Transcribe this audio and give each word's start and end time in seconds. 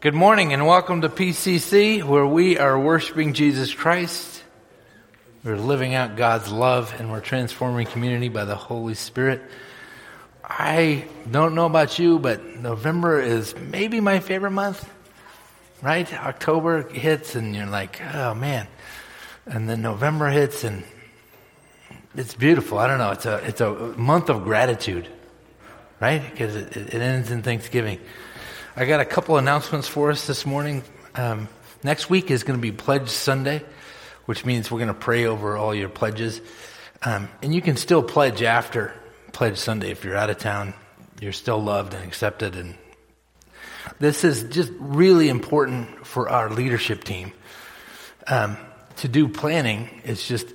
Good 0.00 0.14
morning 0.14 0.54
and 0.54 0.66
welcome 0.66 1.02
to 1.02 1.10
PCC, 1.10 2.02
where 2.02 2.24
we 2.24 2.56
are 2.56 2.80
worshiping 2.80 3.34
Jesus 3.34 3.74
Christ. 3.74 4.42
We're 5.44 5.58
living 5.58 5.92
out 5.92 6.16
God's 6.16 6.50
love 6.50 6.94
and 6.98 7.10
we're 7.10 7.20
transforming 7.20 7.86
community 7.86 8.30
by 8.30 8.46
the 8.46 8.54
Holy 8.56 8.94
Spirit. 8.94 9.42
I 10.42 11.04
don't 11.30 11.54
know 11.54 11.66
about 11.66 11.98
you, 11.98 12.18
but 12.18 12.42
November 12.42 13.20
is 13.20 13.54
maybe 13.54 14.00
my 14.00 14.20
favorite 14.20 14.52
month, 14.52 14.88
right? 15.82 16.10
October 16.14 16.88
hits 16.88 17.34
and 17.34 17.54
you're 17.54 17.66
like, 17.66 18.00
oh 18.14 18.32
man. 18.32 18.68
And 19.44 19.68
then 19.68 19.82
November 19.82 20.30
hits 20.30 20.64
and 20.64 20.82
it's 22.14 22.34
beautiful. 22.34 22.78
I 22.78 22.86
don't 22.86 22.96
know. 22.96 23.10
It's 23.10 23.26
a, 23.26 23.36
it's 23.46 23.60
a 23.60 23.70
month 23.98 24.30
of 24.30 24.44
gratitude, 24.44 25.06
right? 26.00 26.22
Because 26.30 26.56
it, 26.56 26.74
it 26.74 26.94
ends 26.94 27.30
in 27.30 27.42
Thanksgiving. 27.42 28.00
I 28.76 28.84
got 28.84 29.00
a 29.00 29.04
couple 29.04 29.36
announcements 29.36 29.88
for 29.88 30.12
us 30.12 30.28
this 30.28 30.46
morning. 30.46 30.84
Um, 31.16 31.48
next 31.82 32.08
week 32.08 32.30
is 32.30 32.44
going 32.44 32.56
to 32.56 32.62
be 32.62 32.70
Pledge 32.70 33.08
Sunday, 33.08 33.64
which 34.26 34.44
means 34.44 34.70
we're 34.70 34.78
going 34.78 34.88
to 34.88 34.94
pray 34.94 35.26
over 35.26 35.56
all 35.56 35.74
your 35.74 35.88
pledges. 35.88 36.40
Um, 37.02 37.28
and 37.42 37.52
you 37.52 37.62
can 37.62 37.76
still 37.76 38.00
pledge 38.00 38.42
after 38.42 38.94
Pledge 39.32 39.58
Sunday 39.58 39.90
if 39.90 40.04
you're 40.04 40.16
out 40.16 40.30
of 40.30 40.38
town. 40.38 40.74
You're 41.20 41.32
still 41.32 41.60
loved 41.60 41.94
and 41.94 42.04
accepted. 42.04 42.54
And 42.54 42.78
this 43.98 44.22
is 44.22 44.44
just 44.44 44.70
really 44.78 45.28
important 45.28 46.06
for 46.06 46.28
our 46.28 46.48
leadership 46.48 47.02
team. 47.02 47.32
Um, 48.28 48.56
to 48.98 49.08
do 49.08 49.26
planning, 49.26 49.90
it's 50.04 50.28
just, 50.28 50.46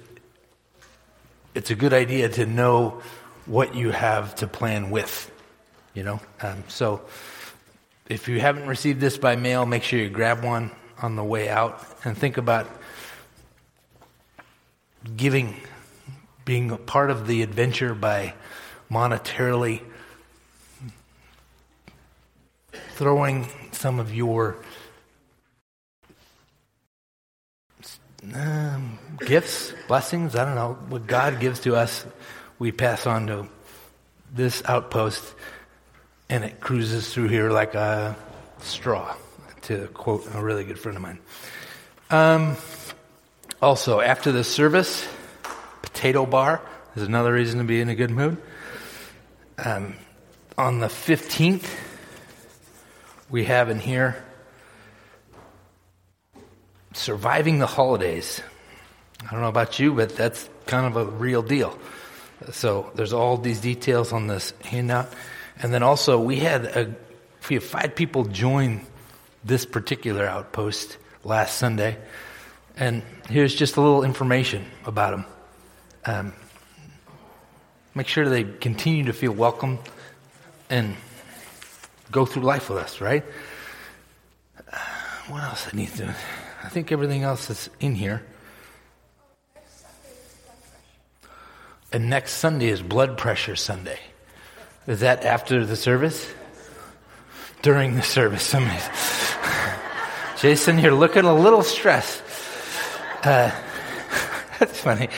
it's 1.53 1.69
a 1.69 1.75
good 1.75 1.93
idea 1.93 2.29
to 2.29 2.45
know 2.45 3.01
what 3.45 3.75
you 3.75 3.91
have 3.91 4.35
to 4.35 4.47
plan 4.47 4.89
with, 4.89 5.29
you 5.93 6.03
know? 6.03 6.21
Um, 6.41 6.63
so 6.69 7.01
if 8.07 8.27
you 8.27 8.39
haven't 8.39 8.67
received 8.67 8.99
this 8.99 9.17
by 9.17 9.35
mail, 9.35 9.65
make 9.65 9.83
sure 9.83 9.99
you 9.99 10.09
grab 10.09 10.43
one 10.43 10.71
on 11.01 11.15
the 11.15 11.23
way 11.23 11.49
out 11.49 11.83
and 12.03 12.17
think 12.17 12.37
about 12.37 12.69
giving, 15.15 15.55
being 16.45 16.71
a 16.71 16.77
part 16.77 17.09
of 17.09 17.27
the 17.27 17.41
adventure 17.41 17.95
by 17.95 18.33
monetarily 18.91 19.81
throwing 22.95 23.47
some 23.71 23.99
of 23.99 24.13
your 24.13 24.55
um, 28.33 28.97
gifts, 29.19 29.73
blessings, 29.87 30.35
I 30.35 30.45
don't 30.45 30.55
know, 30.55 30.73
what 30.89 31.05
God 31.07 31.39
gives 31.39 31.59
to 31.61 31.75
us, 31.75 32.05
we 32.57 32.71
pass 32.71 33.05
on 33.05 33.27
to 33.27 33.47
this 34.33 34.63
outpost, 34.65 35.35
and 36.29 36.43
it 36.43 36.59
cruises 36.59 37.13
through 37.13 37.27
here 37.27 37.49
like 37.51 37.75
a 37.75 38.15
straw, 38.59 39.15
to 39.63 39.87
quote 39.87 40.27
a 40.33 40.43
really 40.43 40.63
good 40.63 40.79
friend 40.79 40.95
of 40.95 41.01
mine. 41.01 41.19
Um, 42.09 42.57
also, 43.61 43.99
after 43.99 44.31
the 44.31 44.43
service, 44.43 45.07
potato 45.81 46.25
bar 46.25 46.61
is 46.95 47.03
another 47.03 47.33
reason 47.33 47.59
to 47.59 47.65
be 47.65 47.81
in 47.81 47.89
a 47.89 47.95
good 47.95 48.11
mood. 48.11 48.37
Um, 49.57 49.95
on 50.57 50.79
the 50.79 50.87
15th, 50.87 51.67
we 53.29 53.45
have 53.45 53.69
in 53.69 53.79
here 53.79 54.23
surviving 56.93 57.59
the 57.59 57.67
holidays. 57.67 58.41
I 59.25 59.31
don't 59.31 59.41
know 59.41 59.49
about 59.49 59.79
you, 59.79 59.93
but 59.93 60.15
that's 60.15 60.49
kind 60.65 60.85
of 60.85 60.95
a 60.95 61.05
real 61.05 61.41
deal. 61.41 61.77
So 62.51 62.91
there's 62.95 63.13
all 63.13 63.37
these 63.37 63.61
details 63.61 64.13
on 64.13 64.27
this 64.27 64.53
handout. 64.63 65.09
And 65.61 65.73
then 65.73 65.83
also 65.83 66.19
we 66.19 66.37
had 66.37 66.65
a, 66.65 66.95
we 67.49 67.55
have 67.55 67.63
five 67.63 67.95
people 67.95 68.25
join 68.25 68.81
this 69.43 69.65
particular 69.65 70.25
outpost 70.25 70.97
last 71.23 71.57
Sunday. 71.57 71.97
And 72.77 73.03
here's 73.29 73.55
just 73.55 73.77
a 73.77 73.81
little 73.81 74.03
information 74.03 74.65
about 74.85 75.11
them. 75.11 75.25
Um, 76.05 76.33
make 77.93 78.07
sure 78.07 78.27
they 78.27 78.43
continue 78.43 79.05
to 79.05 79.13
feel 79.13 79.31
welcome 79.31 79.79
and 80.69 80.95
go 82.11 82.25
through 82.25 82.43
life 82.43 82.69
with 82.69 82.79
us, 82.79 83.01
right? 83.01 83.23
Uh, 84.71 84.77
what 85.29 85.43
else 85.43 85.67
I 85.71 85.75
need 85.75 85.89
to? 85.95 86.15
I 86.63 86.69
think 86.69 86.91
everything 86.91 87.23
else 87.23 87.49
is 87.49 87.69
in 87.79 87.95
here. 87.95 88.25
And 91.91 92.09
next 92.09 92.33
Sunday 92.33 92.67
is 92.67 92.81
blood 92.81 93.17
pressure 93.17 93.55
Sunday. 93.55 93.99
Is 94.87 94.99
that 94.99 95.25
after 95.25 95.65
the 95.65 95.75
service? 95.75 96.31
During 97.61 97.95
the 97.95 98.03
service. 98.03 98.43
Somebody. 98.43 98.79
Jason, 100.39 100.79
you're 100.79 100.93
looking 100.93 101.25
a 101.25 101.33
little 101.33 101.63
stressed. 101.63 102.21
Uh, 103.23 103.49
that's 104.59 104.79
funny. 104.79 105.09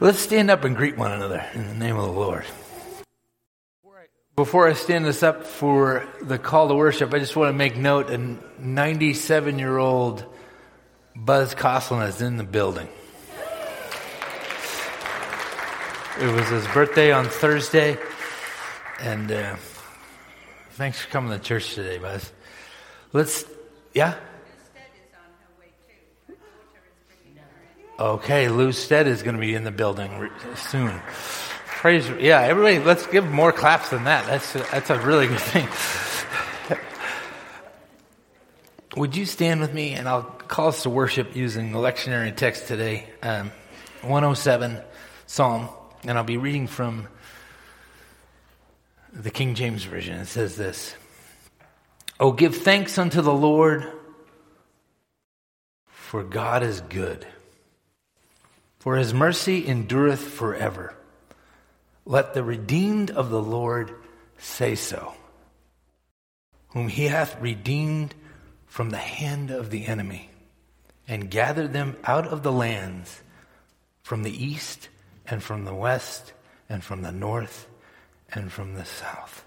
Let's 0.00 0.18
stand 0.18 0.50
up 0.50 0.64
and 0.64 0.74
greet 0.74 0.96
one 0.96 1.12
another 1.12 1.46
in 1.54 1.68
the 1.68 1.74
name 1.74 1.96
of 1.96 2.04
the 2.06 2.12
Lord. 2.12 2.44
Before 4.34 4.66
I 4.66 4.72
stand 4.72 5.04
this 5.04 5.22
up 5.22 5.46
for 5.46 6.08
the 6.20 6.38
call 6.38 6.66
to 6.66 6.74
worship, 6.74 7.14
I 7.14 7.20
just 7.20 7.36
want 7.36 7.50
to 7.50 7.52
make 7.52 7.76
note 7.76 8.10
a 8.10 8.18
97 8.58 9.60
year 9.60 9.78
old 9.78 10.24
Buzz 11.14 11.54
Coslin 11.54 12.08
is 12.08 12.20
in 12.20 12.36
the 12.36 12.42
building. 12.42 12.88
It 16.20 16.26
was 16.26 16.48
his 16.48 16.66
birthday 16.68 17.12
on 17.12 17.26
Thursday, 17.26 17.96
and 19.00 19.30
uh, 19.30 19.56
thanks 20.72 21.00
for 21.00 21.10
coming 21.10 21.30
to 21.30 21.38
church 21.38 21.74
today, 21.74 21.98
Buzz. 21.98 22.32
Let's, 23.12 23.44
yeah? 23.92 24.14
Okay, 27.98 28.48
Lou 28.48 28.72
Stead 28.72 29.06
is 29.06 29.22
going 29.22 29.36
to 29.36 29.40
be 29.40 29.54
in 29.54 29.62
the 29.62 29.70
building 29.70 30.30
soon. 30.56 31.00
Praise, 31.66 32.08
yeah, 32.18 32.40
everybody, 32.40 32.80
let's 32.80 33.06
give 33.06 33.30
more 33.30 33.52
claps 33.52 33.90
than 33.90 34.04
that. 34.04 34.26
That's 34.26 34.52
that's 34.52 34.90
a 34.90 34.98
really 34.98 35.28
good 35.28 35.38
thing. 35.38 35.68
Would 38.96 39.16
you 39.16 39.26
stand 39.26 39.60
with 39.60 39.74
me 39.74 39.92
and 39.92 40.08
I'll 40.08 40.22
call 40.22 40.68
us 40.68 40.84
to 40.84 40.90
worship 40.90 41.36
using 41.36 41.72
the 41.72 41.78
lectionary 41.78 42.34
text 42.34 42.68
today, 42.68 43.06
um, 43.22 43.50
107 44.02 44.80
Psalm, 45.26 45.68
and 46.04 46.16
I'll 46.16 46.24
be 46.24 46.36
reading 46.36 46.66
from 46.66 47.08
the 49.14 49.30
King 49.30 49.54
James 49.54 49.84
Version. 49.84 50.18
It 50.18 50.26
says 50.26 50.56
this 50.56 50.94
Oh, 52.20 52.32
give 52.32 52.56
thanks 52.56 52.98
unto 52.98 53.22
the 53.22 53.32
Lord, 53.32 53.90
for 55.86 56.22
God 56.22 56.62
is 56.62 56.80
good 56.82 57.26
for 58.84 58.96
his 58.96 59.14
mercy 59.14 59.66
endureth 59.66 60.20
forever. 60.20 60.94
Let 62.04 62.34
the 62.34 62.44
redeemed 62.44 63.10
of 63.10 63.30
the 63.30 63.40
Lord 63.40 63.94
say 64.36 64.74
so, 64.74 65.14
whom 66.68 66.88
he 66.88 67.06
hath 67.06 67.40
redeemed 67.40 68.14
from 68.66 68.90
the 68.90 68.98
hand 68.98 69.50
of 69.50 69.70
the 69.70 69.86
enemy, 69.86 70.28
and 71.08 71.30
gathered 71.30 71.72
them 71.72 71.96
out 72.04 72.26
of 72.26 72.42
the 72.42 72.52
lands 72.52 73.22
from 74.02 74.22
the 74.22 74.44
east 74.44 74.90
and 75.26 75.42
from 75.42 75.64
the 75.64 75.74
west 75.74 76.34
and 76.68 76.84
from 76.84 77.00
the 77.00 77.12
north 77.12 77.66
and 78.34 78.52
from 78.52 78.74
the 78.74 78.84
south. 78.84 79.44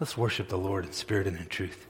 Let's 0.00 0.16
worship 0.16 0.48
the 0.48 0.58
Lord 0.58 0.84
in 0.84 0.92
spirit 0.92 1.26
and 1.26 1.36
in 1.36 1.46
truth. 1.46 1.86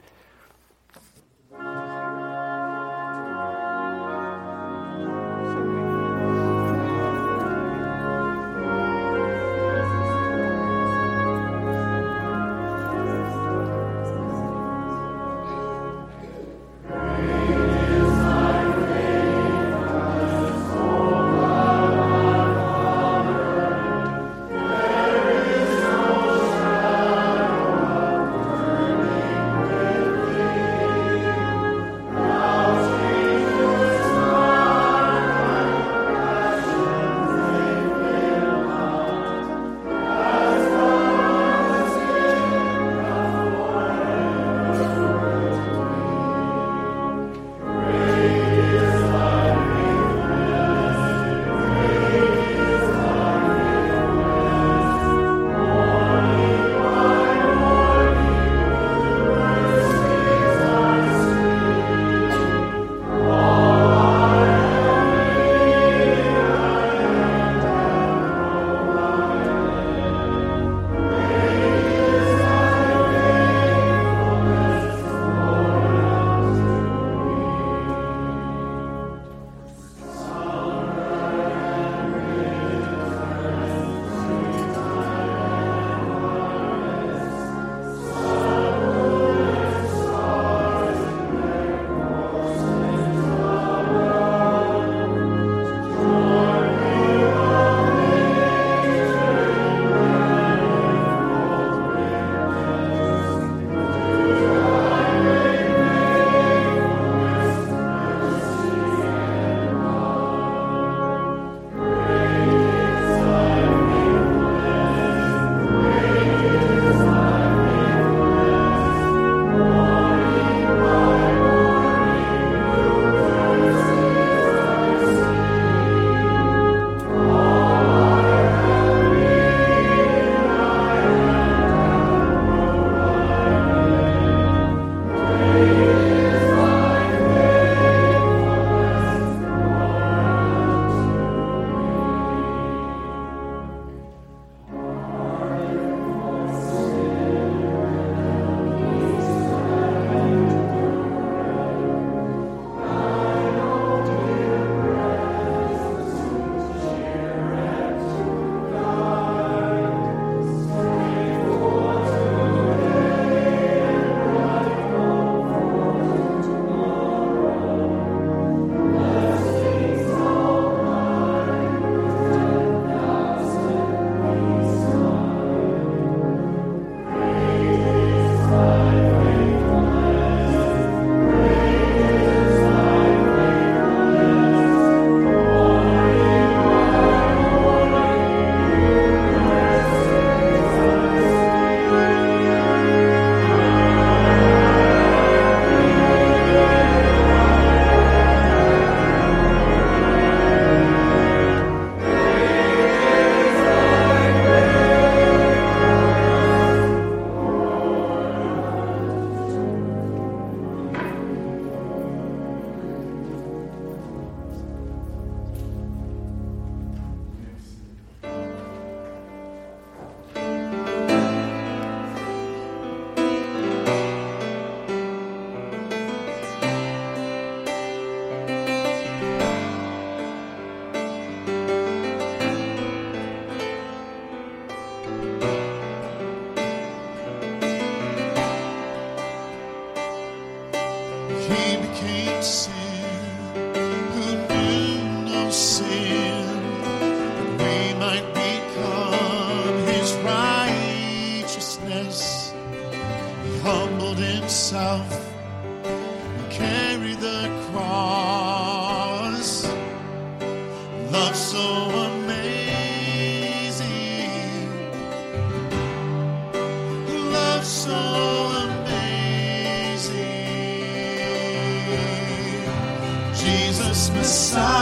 Messiah. 274.25 274.74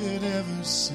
could 0.00 0.22
ever 0.22 0.62
see. 0.62 0.94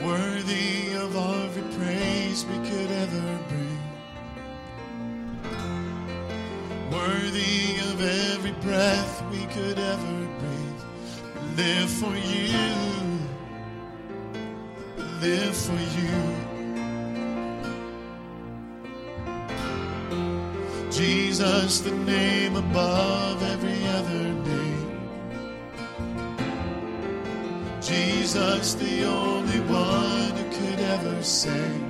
Worthy 0.00 0.94
of 0.94 1.16
every 1.16 1.66
praise 1.76 2.44
we 2.46 2.58
could 2.68 2.90
ever 3.02 3.38
bring. 3.48 3.82
Worthy 6.92 7.78
of 7.90 8.00
every 8.00 8.52
breath 8.66 9.22
we 9.32 9.46
could 9.46 9.78
ever 9.78 10.28
breathe. 10.40 10.82
Live 11.56 11.90
for 11.90 12.14
you. 12.14 12.74
Live 15.20 15.56
for 15.56 15.80
you. 15.98 16.44
Jesus, 20.90 21.80
the 21.80 21.90
name 21.90 22.54
above 22.56 23.42
every 23.42 23.83
That's 28.64 28.76
the 28.76 29.04
only 29.04 29.60
one 29.60 30.30
who 30.30 30.44
could 30.50 30.80
ever 30.80 31.22
say. 31.22 31.83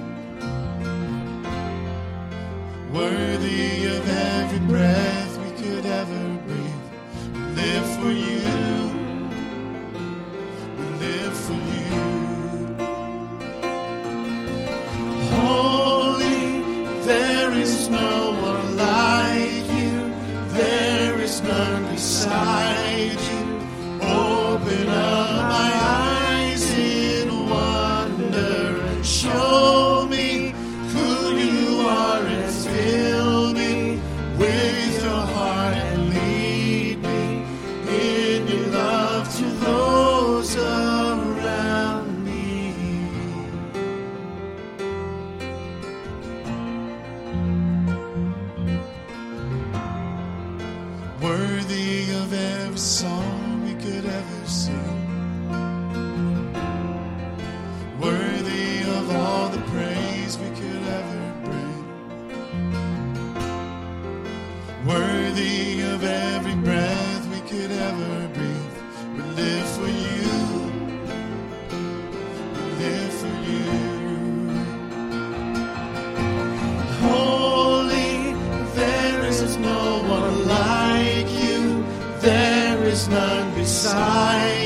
none 83.08 83.54
beside. 83.54 84.63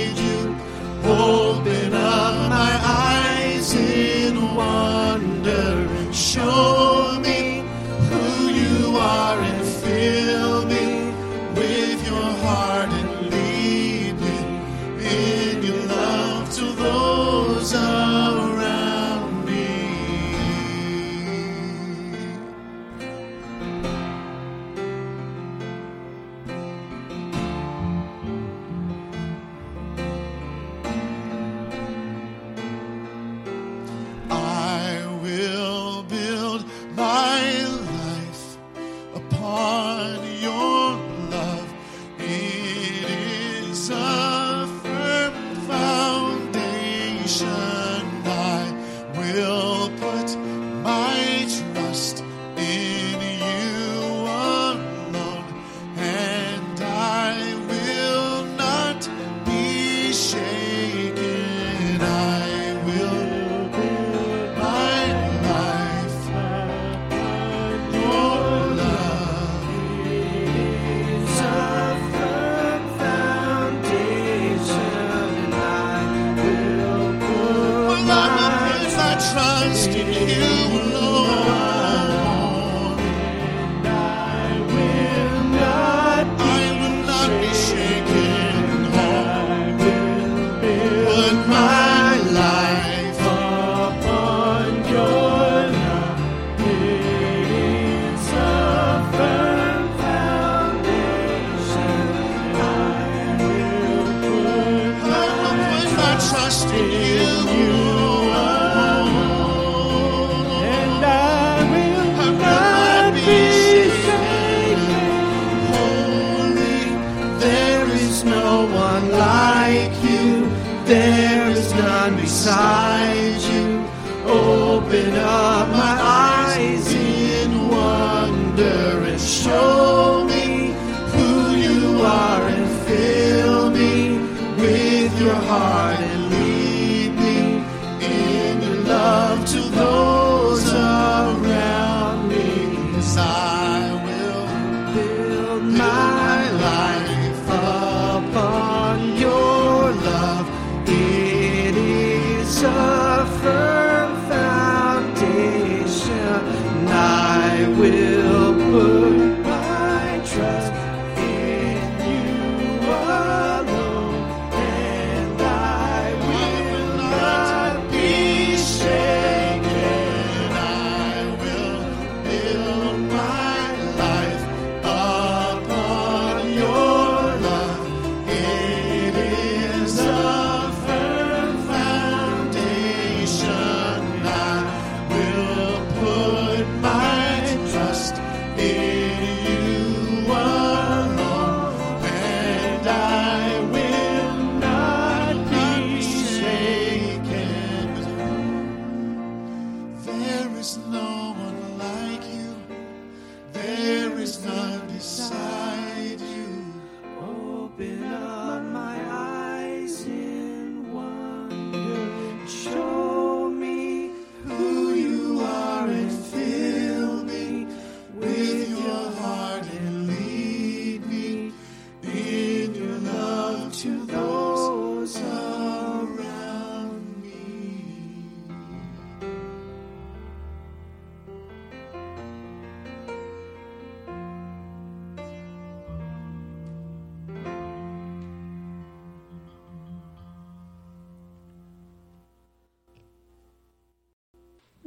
There 120.88 121.50
is 121.50 121.70
none 121.74 122.16
beside 122.16 123.42
you. 123.42 123.84
Open 124.24 125.12
up 125.16 125.67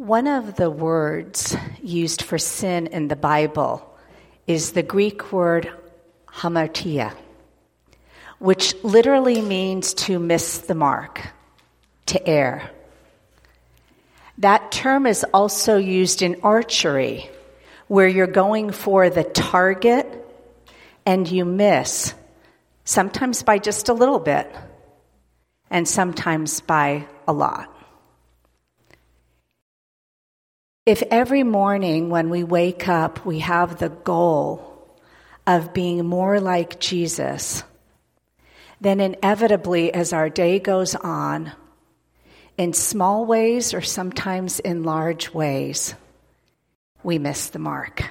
One 0.01 0.25
of 0.25 0.55
the 0.55 0.71
words 0.71 1.55
used 1.83 2.23
for 2.23 2.39
sin 2.39 2.87
in 2.87 3.07
the 3.07 3.15
Bible 3.15 3.87
is 4.47 4.71
the 4.71 4.81
Greek 4.81 5.31
word 5.31 5.71
hamartia, 6.27 7.13
which 8.39 8.73
literally 8.83 9.43
means 9.43 9.93
to 10.09 10.17
miss 10.17 10.57
the 10.57 10.73
mark, 10.73 11.21
to 12.07 12.27
err. 12.27 12.67
That 14.39 14.71
term 14.71 15.05
is 15.05 15.23
also 15.35 15.77
used 15.77 16.23
in 16.23 16.39
archery, 16.41 17.29
where 17.87 18.07
you're 18.07 18.25
going 18.25 18.71
for 18.71 19.11
the 19.11 19.23
target 19.23 20.07
and 21.05 21.29
you 21.29 21.45
miss, 21.45 22.15
sometimes 22.85 23.43
by 23.43 23.59
just 23.59 23.87
a 23.87 23.93
little 23.93 24.17
bit, 24.17 24.51
and 25.69 25.87
sometimes 25.87 26.59
by 26.59 27.05
a 27.27 27.33
lot. 27.33 27.71
If 30.91 31.03
every 31.03 31.43
morning 31.43 32.09
when 32.09 32.29
we 32.29 32.43
wake 32.43 32.89
up 32.89 33.25
we 33.25 33.39
have 33.39 33.79
the 33.79 33.87
goal 33.87 34.91
of 35.47 35.73
being 35.73 36.05
more 36.05 36.41
like 36.41 36.81
Jesus, 36.81 37.63
then 38.81 38.99
inevitably 38.99 39.93
as 39.93 40.11
our 40.11 40.27
day 40.27 40.59
goes 40.59 40.93
on, 40.95 41.53
in 42.57 42.73
small 42.73 43.25
ways 43.25 43.73
or 43.73 43.79
sometimes 43.79 44.59
in 44.59 44.83
large 44.83 45.33
ways, 45.33 45.95
we 47.03 47.17
miss 47.19 47.47
the 47.51 47.59
mark. 47.59 48.03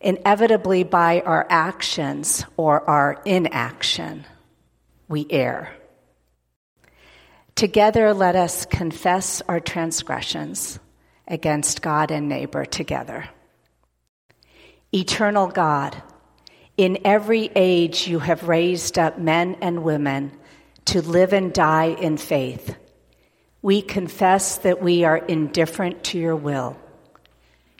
Inevitably, 0.00 0.84
by 0.84 1.20
our 1.20 1.46
actions 1.50 2.46
or 2.56 2.88
our 2.88 3.20
inaction, 3.26 4.24
we 5.08 5.26
err. 5.28 5.77
Together, 7.58 8.14
let 8.14 8.36
us 8.36 8.66
confess 8.66 9.42
our 9.48 9.58
transgressions 9.58 10.78
against 11.26 11.82
God 11.82 12.12
and 12.12 12.28
neighbor 12.28 12.64
together. 12.64 13.28
Eternal 14.94 15.48
God, 15.48 16.00
in 16.76 16.98
every 17.04 17.50
age 17.56 18.06
you 18.06 18.20
have 18.20 18.46
raised 18.46 18.96
up 18.96 19.18
men 19.18 19.56
and 19.60 19.82
women 19.82 20.30
to 20.84 21.02
live 21.02 21.32
and 21.32 21.52
die 21.52 21.86
in 21.86 22.16
faith. 22.16 22.76
We 23.60 23.82
confess 23.82 24.58
that 24.58 24.80
we 24.80 25.02
are 25.02 25.18
indifferent 25.18 26.04
to 26.04 26.18
your 26.20 26.36
will. 26.36 26.76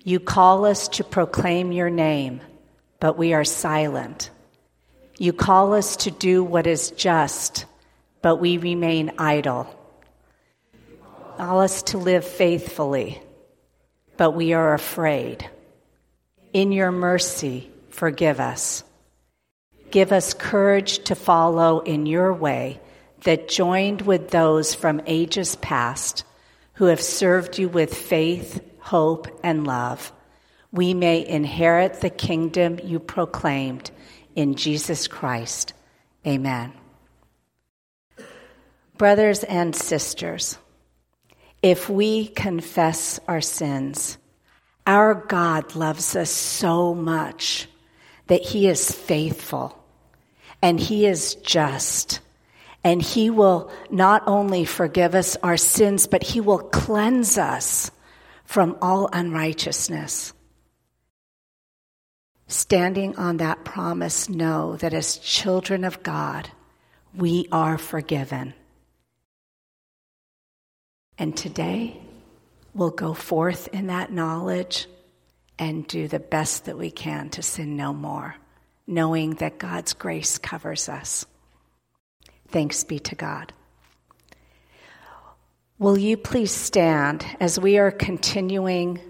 You 0.02 0.18
call 0.18 0.64
us 0.64 0.88
to 0.88 1.04
proclaim 1.04 1.70
your 1.70 1.88
name, 1.88 2.40
but 2.98 3.16
we 3.16 3.32
are 3.32 3.44
silent. 3.44 4.30
You 5.18 5.32
call 5.32 5.72
us 5.72 5.94
to 5.98 6.10
do 6.10 6.42
what 6.42 6.66
is 6.66 6.90
just 6.90 7.64
but 8.22 8.36
we 8.36 8.58
remain 8.58 9.12
idle. 9.18 9.74
Call 11.36 11.60
us 11.60 11.82
to 11.84 11.98
live 11.98 12.26
faithfully, 12.26 13.20
but 14.16 14.32
we 14.32 14.52
are 14.52 14.74
afraid. 14.74 15.48
In 16.52 16.72
your 16.72 16.90
mercy, 16.90 17.70
forgive 17.90 18.40
us. 18.40 18.82
Give 19.90 20.12
us 20.12 20.34
courage 20.34 21.04
to 21.04 21.14
follow 21.14 21.80
in 21.80 22.06
your 22.06 22.32
way 22.32 22.80
that 23.22 23.48
joined 23.48 24.02
with 24.02 24.30
those 24.30 24.74
from 24.74 25.00
ages 25.06 25.56
past 25.56 26.24
who 26.74 26.86
have 26.86 27.00
served 27.00 27.58
you 27.58 27.68
with 27.68 27.92
faith, 27.92 28.60
hope, 28.78 29.26
and 29.42 29.66
love, 29.66 30.12
we 30.70 30.94
may 30.94 31.26
inherit 31.26 32.00
the 32.00 32.10
kingdom 32.10 32.78
you 32.84 33.00
proclaimed 33.00 33.90
in 34.36 34.54
Jesus 34.54 35.08
Christ. 35.08 35.72
Amen. 36.26 36.77
Brothers 38.98 39.44
and 39.44 39.76
sisters, 39.76 40.58
if 41.62 41.88
we 41.88 42.26
confess 42.26 43.20
our 43.28 43.40
sins, 43.40 44.18
our 44.88 45.14
God 45.14 45.76
loves 45.76 46.16
us 46.16 46.30
so 46.30 46.94
much 46.94 47.68
that 48.26 48.42
He 48.42 48.66
is 48.66 48.90
faithful 48.90 49.78
and 50.60 50.80
He 50.80 51.06
is 51.06 51.36
just. 51.36 52.18
And 52.82 53.00
He 53.00 53.30
will 53.30 53.70
not 53.88 54.24
only 54.26 54.64
forgive 54.64 55.14
us 55.14 55.36
our 55.44 55.56
sins, 55.56 56.08
but 56.08 56.24
He 56.24 56.40
will 56.40 56.58
cleanse 56.58 57.38
us 57.38 57.92
from 58.44 58.76
all 58.82 59.08
unrighteousness. 59.12 60.32
Standing 62.48 63.16
on 63.16 63.36
that 63.36 63.64
promise, 63.64 64.28
know 64.28 64.76
that 64.76 64.94
as 64.94 65.18
children 65.18 65.84
of 65.84 66.02
God, 66.02 66.50
we 67.14 67.46
are 67.52 67.78
forgiven. 67.78 68.54
And 71.18 71.36
today, 71.36 72.00
we'll 72.74 72.90
go 72.90 73.12
forth 73.12 73.68
in 73.68 73.88
that 73.88 74.12
knowledge 74.12 74.86
and 75.58 75.86
do 75.86 76.06
the 76.06 76.20
best 76.20 76.66
that 76.66 76.78
we 76.78 76.90
can 76.90 77.30
to 77.30 77.42
sin 77.42 77.76
no 77.76 77.92
more, 77.92 78.36
knowing 78.86 79.34
that 79.36 79.58
God's 79.58 79.92
grace 79.92 80.38
covers 80.38 80.88
us. 80.88 81.26
Thanks 82.48 82.84
be 82.84 83.00
to 83.00 83.14
God. 83.16 83.52
Will 85.78 85.98
you 85.98 86.16
please 86.16 86.52
stand 86.52 87.24
as 87.40 87.58
we 87.58 87.78
are 87.78 87.90
continuing 87.90 89.00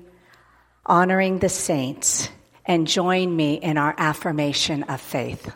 honoring 0.84 1.38
the 1.38 1.48
saints 1.48 2.30
and 2.64 2.86
join 2.86 3.34
me 3.34 3.54
in 3.54 3.78
our 3.78 3.94
affirmation 3.98 4.82
of 4.84 5.00
faith? 5.00 5.50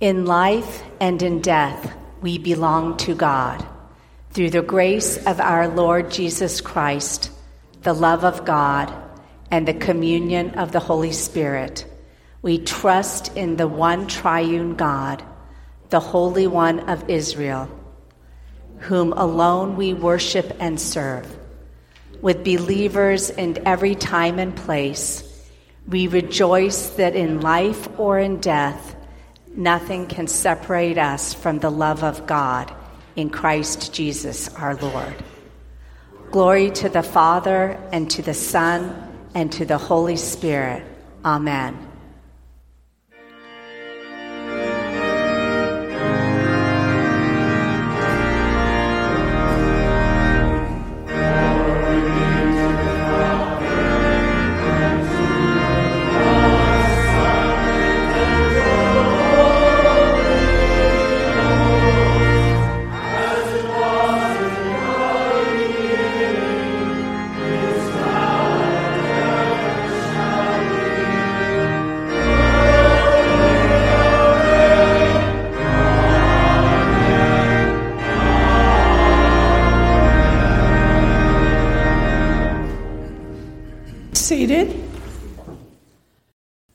In 0.00 0.26
life 0.26 0.82
and 1.00 1.20
in 1.22 1.40
death, 1.40 1.92
we 2.20 2.38
belong 2.38 2.96
to 2.98 3.14
God. 3.14 3.66
Through 4.38 4.50
the 4.50 4.62
grace 4.62 5.16
of 5.26 5.40
our 5.40 5.66
Lord 5.66 6.12
Jesus 6.12 6.60
Christ, 6.60 7.32
the 7.82 7.92
love 7.92 8.22
of 8.22 8.44
God, 8.44 8.94
and 9.50 9.66
the 9.66 9.74
communion 9.74 10.50
of 10.50 10.70
the 10.70 10.78
Holy 10.78 11.10
Spirit, 11.10 11.84
we 12.40 12.58
trust 12.58 13.36
in 13.36 13.56
the 13.56 13.66
one 13.66 14.06
triune 14.06 14.76
God, 14.76 15.24
the 15.90 15.98
Holy 15.98 16.46
One 16.46 16.88
of 16.88 17.10
Israel, 17.10 17.68
whom 18.78 19.12
alone 19.12 19.74
we 19.74 19.92
worship 19.92 20.56
and 20.60 20.80
serve. 20.80 21.26
With 22.22 22.44
believers 22.44 23.30
in 23.30 23.66
every 23.66 23.96
time 23.96 24.38
and 24.38 24.54
place, 24.54 25.24
we 25.88 26.06
rejoice 26.06 26.90
that 26.90 27.16
in 27.16 27.40
life 27.40 27.88
or 27.98 28.20
in 28.20 28.38
death, 28.38 28.94
nothing 29.56 30.06
can 30.06 30.28
separate 30.28 30.96
us 30.96 31.34
from 31.34 31.58
the 31.58 31.72
love 31.72 32.04
of 32.04 32.24
God 32.28 32.72
in 33.18 33.30
Christ 33.30 33.92
Jesus 33.92 34.48
our 34.54 34.76
Lord. 34.76 35.12
Glory 36.30 36.70
to 36.70 36.88
the 36.88 37.02
Father, 37.02 37.76
and 37.90 38.08
to 38.12 38.22
the 38.22 38.32
Son, 38.32 38.94
and 39.34 39.50
to 39.50 39.64
the 39.64 39.76
Holy 39.76 40.14
Spirit. 40.14 40.84
Amen. 41.24 41.87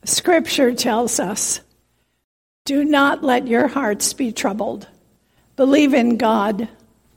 Scripture 0.05 0.73
tells 0.73 1.19
us 1.19 1.61
do 2.65 2.83
not 2.83 3.23
let 3.23 3.47
your 3.47 3.67
hearts 3.67 4.13
be 4.13 4.31
troubled. 4.31 4.87
Believe 5.55 5.93
in 5.93 6.17
God, 6.17 6.67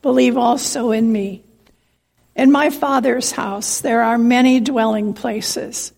believe 0.03 0.37
also 0.37 0.90
in 0.90 1.11
me. 1.11 1.42
In 2.35 2.53
my 2.53 2.68
Father's 2.70 3.33
house 3.33 3.81
there 3.81 4.03
are 4.03 4.18
many 4.18 4.61
dwelling 4.61 5.14
places. 5.14 5.92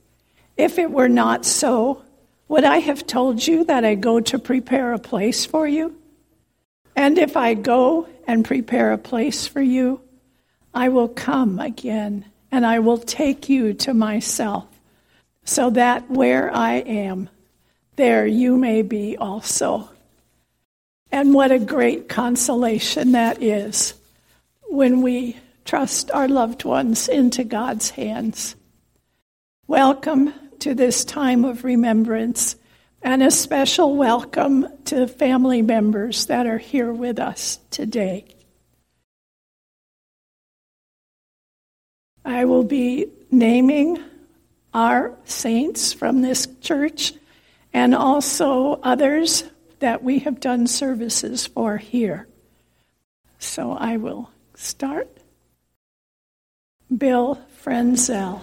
If 0.57 0.79
it 0.79 0.90
were 0.90 1.09
not 1.09 1.44
so, 1.44 2.05
Would 2.48 2.64
I 2.64 2.79
have 2.79 3.07
told 3.07 3.46
you 3.46 3.64
that 3.64 3.85
I 3.85 3.94
go 3.94 4.20
to 4.20 4.38
prepare 4.38 4.92
a 4.94 4.98
place 4.98 5.44
for 5.44 5.68
you? 5.68 5.94
And 6.96 7.18
if 7.18 7.37
I 7.37 7.55
go 7.55 8.09
and 8.27 8.44
prepare 8.44 8.92
a 8.92 8.98
place 8.98 9.46
for 9.46 9.61
you, 9.61 10.01
I 10.72 10.88
will 10.88 11.09
come 11.09 11.59
again 11.59 12.24
and 12.51 12.65
I 12.65 12.79
will 12.79 12.99
take 12.99 13.49
you 13.49 13.75
to 13.75 13.95
myself, 13.95 14.67
so 15.45 15.71
that 15.71 16.11
where 16.11 16.55
I 16.55 16.75
am, 16.75 17.29
there 17.97 18.27
you 18.27 18.57
may 18.57 18.83
be 18.83 19.17
also. 19.17 19.91
And 21.11 21.35
what 21.35 21.53
a 21.53 21.59
great 21.59 22.09
consolation 22.09 23.13
that 23.13 23.43
is 23.43 23.95
when 24.69 25.03
we 25.03 25.37
trust 25.65 26.11
our 26.11 26.29
loved 26.29 26.65
ones 26.65 27.09
into 27.09 27.45
God's 27.45 27.91
hands. 27.91 28.57
Welcome 29.67 30.33
to 30.61 30.75
this 30.75 31.05
time 31.05 31.45
of 31.45 31.65
remembrance, 31.65 32.57
and 33.03 33.23
a 33.23 33.31
special 33.31 33.95
welcome 33.97 34.67
to 34.87 35.07
family 35.07 35.63
members 35.63 36.27
that 36.27 36.47
are 36.47 36.59
here 36.59 36.93
with 36.93 37.19
us 37.19 37.59
today. 37.71 38.25
I 42.29 42.45
will 42.45 42.62
be 42.62 43.07
naming 43.31 44.05
our 44.75 45.17
saints 45.25 45.95
from 45.95 46.21
this 46.21 46.47
church 46.61 47.14
and 47.73 47.95
also 47.95 48.75
others 48.83 49.45
that 49.79 50.05
we 50.05 50.19
have 50.19 50.38
done 50.38 50.67
services 50.67 51.47
for 51.47 51.79
here. 51.79 52.29
So 53.38 53.73
I 53.73 53.97
will 53.97 54.31
start. 54.55 55.09
Bill 56.95 57.41
Frenzel. 57.64 58.43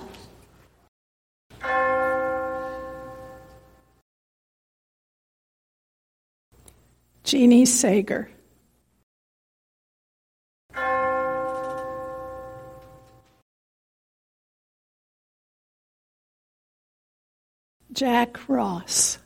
Jeannie 7.24 7.66
Sager. 7.68 8.32
Jack 17.96 18.50
Ross. 18.50 19.20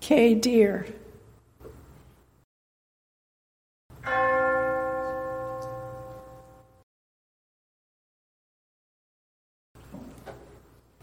Kay 0.00 0.34
Deer. 0.34 0.86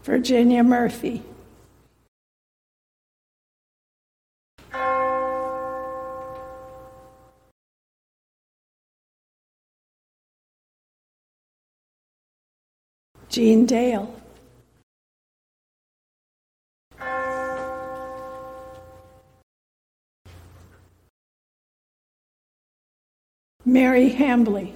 Virginia 0.04 0.62
Murphy. 0.62 1.24
Jean 13.38 13.66
Dale. 13.66 14.12
Mary 23.64 24.10
Hambley. 24.10 24.72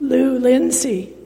Lou 0.00 0.38
Lindsay. 0.38 1.23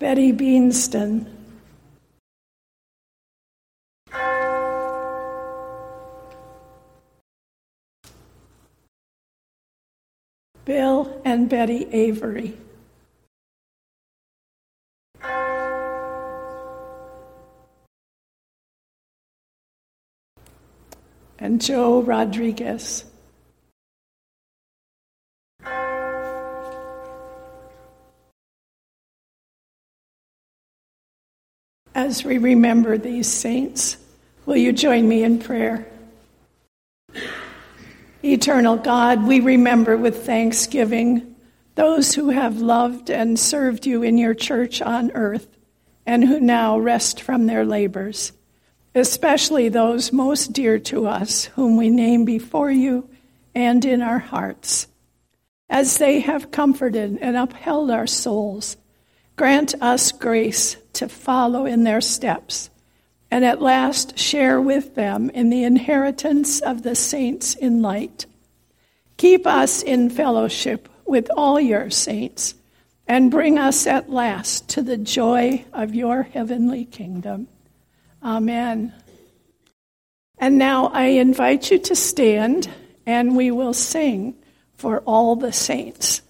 Betty 0.00 0.32
Beanston. 0.32 1.26
Bill 10.64 11.20
and 11.26 11.50
Betty 11.50 11.86
Avery. 11.92 12.56
And 21.38 21.60
Joe 21.60 22.00
Rodriguez. 22.00 23.04
As 32.00 32.24
we 32.24 32.38
remember 32.38 32.96
these 32.96 33.28
saints, 33.28 33.98
will 34.46 34.56
you 34.56 34.72
join 34.72 35.06
me 35.06 35.22
in 35.22 35.38
prayer? 35.38 35.86
Eternal 38.24 38.76
God, 38.76 39.24
we 39.24 39.40
remember 39.40 39.98
with 39.98 40.24
thanksgiving 40.24 41.36
those 41.74 42.14
who 42.14 42.30
have 42.30 42.56
loved 42.56 43.10
and 43.10 43.38
served 43.38 43.84
you 43.84 44.02
in 44.02 44.16
your 44.16 44.32
church 44.32 44.80
on 44.80 45.10
earth 45.10 45.46
and 46.06 46.24
who 46.24 46.40
now 46.40 46.78
rest 46.78 47.20
from 47.20 47.46
their 47.46 47.66
labors, 47.66 48.32
especially 48.94 49.68
those 49.68 50.10
most 50.10 50.54
dear 50.54 50.78
to 50.78 51.06
us, 51.06 51.44
whom 51.54 51.76
we 51.76 51.90
name 51.90 52.24
before 52.24 52.70
you 52.70 53.10
and 53.54 53.84
in 53.84 54.00
our 54.00 54.20
hearts. 54.20 54.86
As 55.68 55.98
they 55.98 56.20
have 56.20 56.50
comforted 56.50 57.18
and 57.20 57.36
upheld 57.36 57.90
our 57.90 58.06
souls, 58.06 58.78
grant 59.36 59.74
us 59.82 60.12
grace 60.12 60.78
to 60.94 61.08
follow 61.08 61.66
in 61.66 61.84
their 61.84 62.00
steps 62.00 62.70
and 63.30 63.44
at 63.44 63.62
last 63.62 64.18
share 64.18 64.60
with 64.60 64.94
them 64.94 65.30
in 65.30 65.50
the 65.50 65.62
inheritance 65.62 66.60
of 66.60 66.82
the 66.82 66.94
saints 66.94 67.54
in 67.54 67.80
light. 67.80 68.26
Keep 69.16 69.46
us 69.46 69.82
in 69.82 70.10
fellowship 70.10 70.88
with 71.06 71.28
all 71.36 71.60
your 71.60 71.90
saints, 71.90 72.54
and 73.06 73.30
bring 73.30 73.58
us 73.58 73.86
at 73.86 74.08
last 74.08 74.68
to 74.68 74.82
the 74.82 74.96
joy 74.96 75.64
of 75.72 75.94
your 75.94 76.22
heavenly 76.22 76.84
kingdom. 76.84 77.48
Amen. 78.22 78.94
And 80.38 80.56
now 80.56 80.86
I 80.86 81.06
invite 81.06 81.70
you 81.70 81.78
to 81.80 81.96
stand, 81.96 82.70
and 83.04 83.36
we 83.36 83.50
will 83.50 83.74
sing 83.74 84.36
for 84.76 85.00
all 85.00 85.34
the 85.34 85.52
saints. 85.52 86.22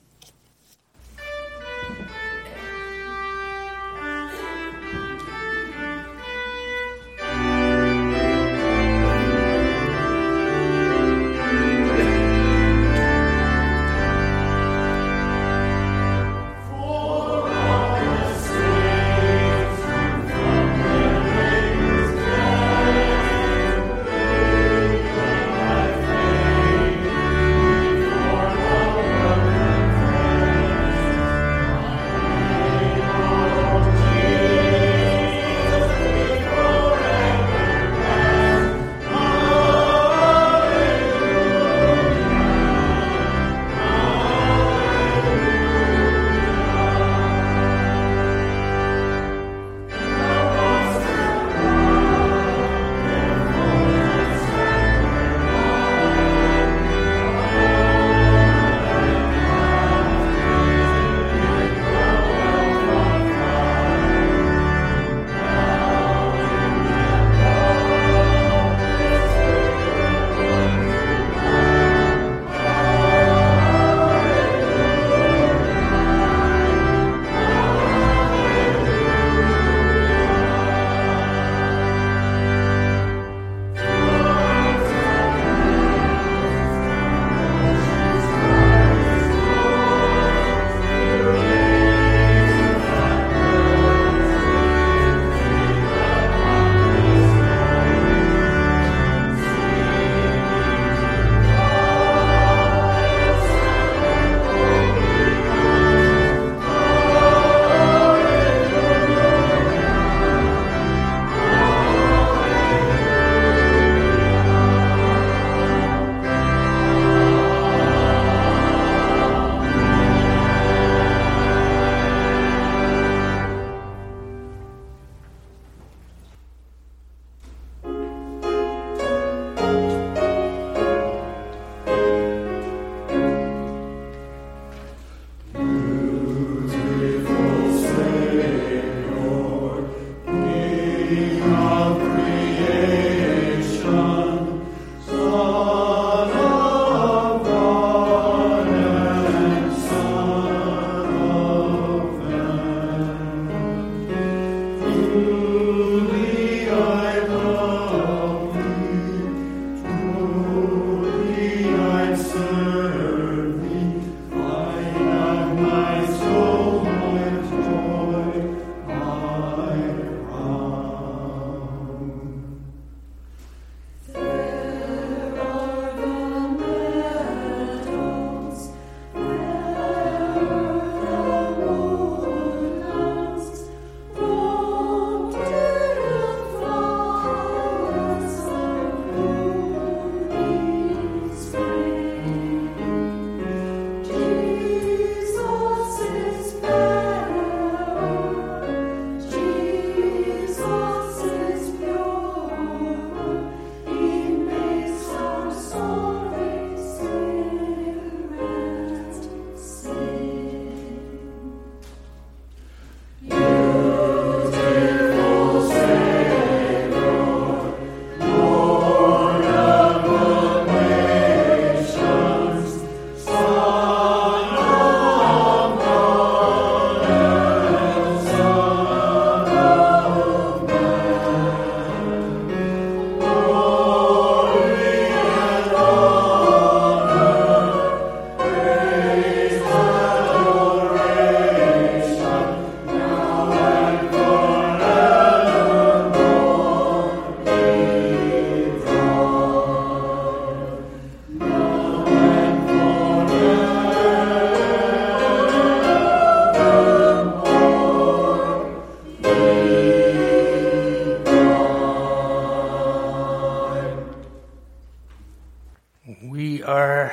We 266.61 266.67
are 266.67 267.11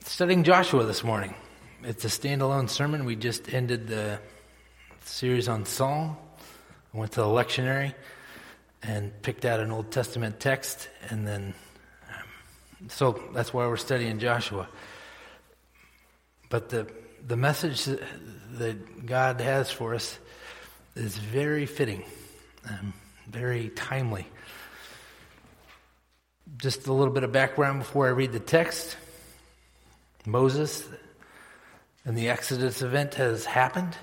studying 0.00 0.42
Joshua 0.42 0.84
this 0.84 1.04
morning. 1.04 1.32
It's 1.84 2.04
a 2.04 2.08
standalone 2.08 2.68
sermon. 2.68 3.04
We 3.04 3.14
just 3.14 3.54
ended 3.54 3.86
the 3.86 4.18
series 5.04 5.48
on 5.48 5.64
Psalm. 5.64 6.16
I 6.92 6.98
went 6.98 7.12
to 7.12 7.20
the 7.20 7.28
lectionary 7.28 7.94
and 8.82 9.12
picked 9.22 9.44
out 9.44 9.60
an 9.60 9.70
Old 9.70 9.92
Testament 9.92 10.40
text, 10.40 10.88
and 11.08 11.24
then 11.24 11.54
um, 12.10 12.88
so 12.88 13.22
that's 13.32 13.54
why 13.54 13.64
we're 13.68 13.76
studying 13.76 14.18
Joshua. 14.18 14.68
But 16.50 16.70
the 16.70 16.88
the 17.24 17.36
message 17.36 17.84
that 17.84 19.06
God 19.06 19.40
has 19.40 19.70
for 19.70 19.94
us 19.94 20.18
is 20.96 21.16
very 21.16 21.66
fitting, 21.66 22.02
um, 22.68 22.92
very 23.28 23.68
timely. 23.68 24.26
Just 26.56 26.86
a 26.86 26.92
little 26.92 27.12
bit 27.12 27.24
of 27.24 27.32
background 27.32 27.80
before 27.80 28.06
I 28.06 28.10
read 28.10 28.32
the 28.32 28.40
text. 28.40 28.96
Moses 30.24 30.88
and 32.04 32.16
the 32.16 32.28
Exodus 32.28 32.82
event 32.82 33.14
has 33.14 33.44
happened. 33.44 33.96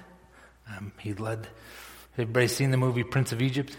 Um, 0.70 0.91
he 0.99 1.14
led. 1.14 1.47
Everybody 2.14 2.47
seen 2.47 2.72
the 2.72 2.78
movie 2.78 3.04
Prince 3.04 3.32
of 3.32 3.41
Egypt? 3.41 3.78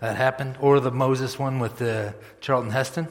That 0.00 0.16
happened, 0.16 0.56
or 0.60 0.80
the 0.80 0.90
Moses 0.90 1.38
one 1.38 1.60
with 1.60 1.80
uh, 1.80 2.12
Charlton 2.40 2.70
Heston. 2.70 3.08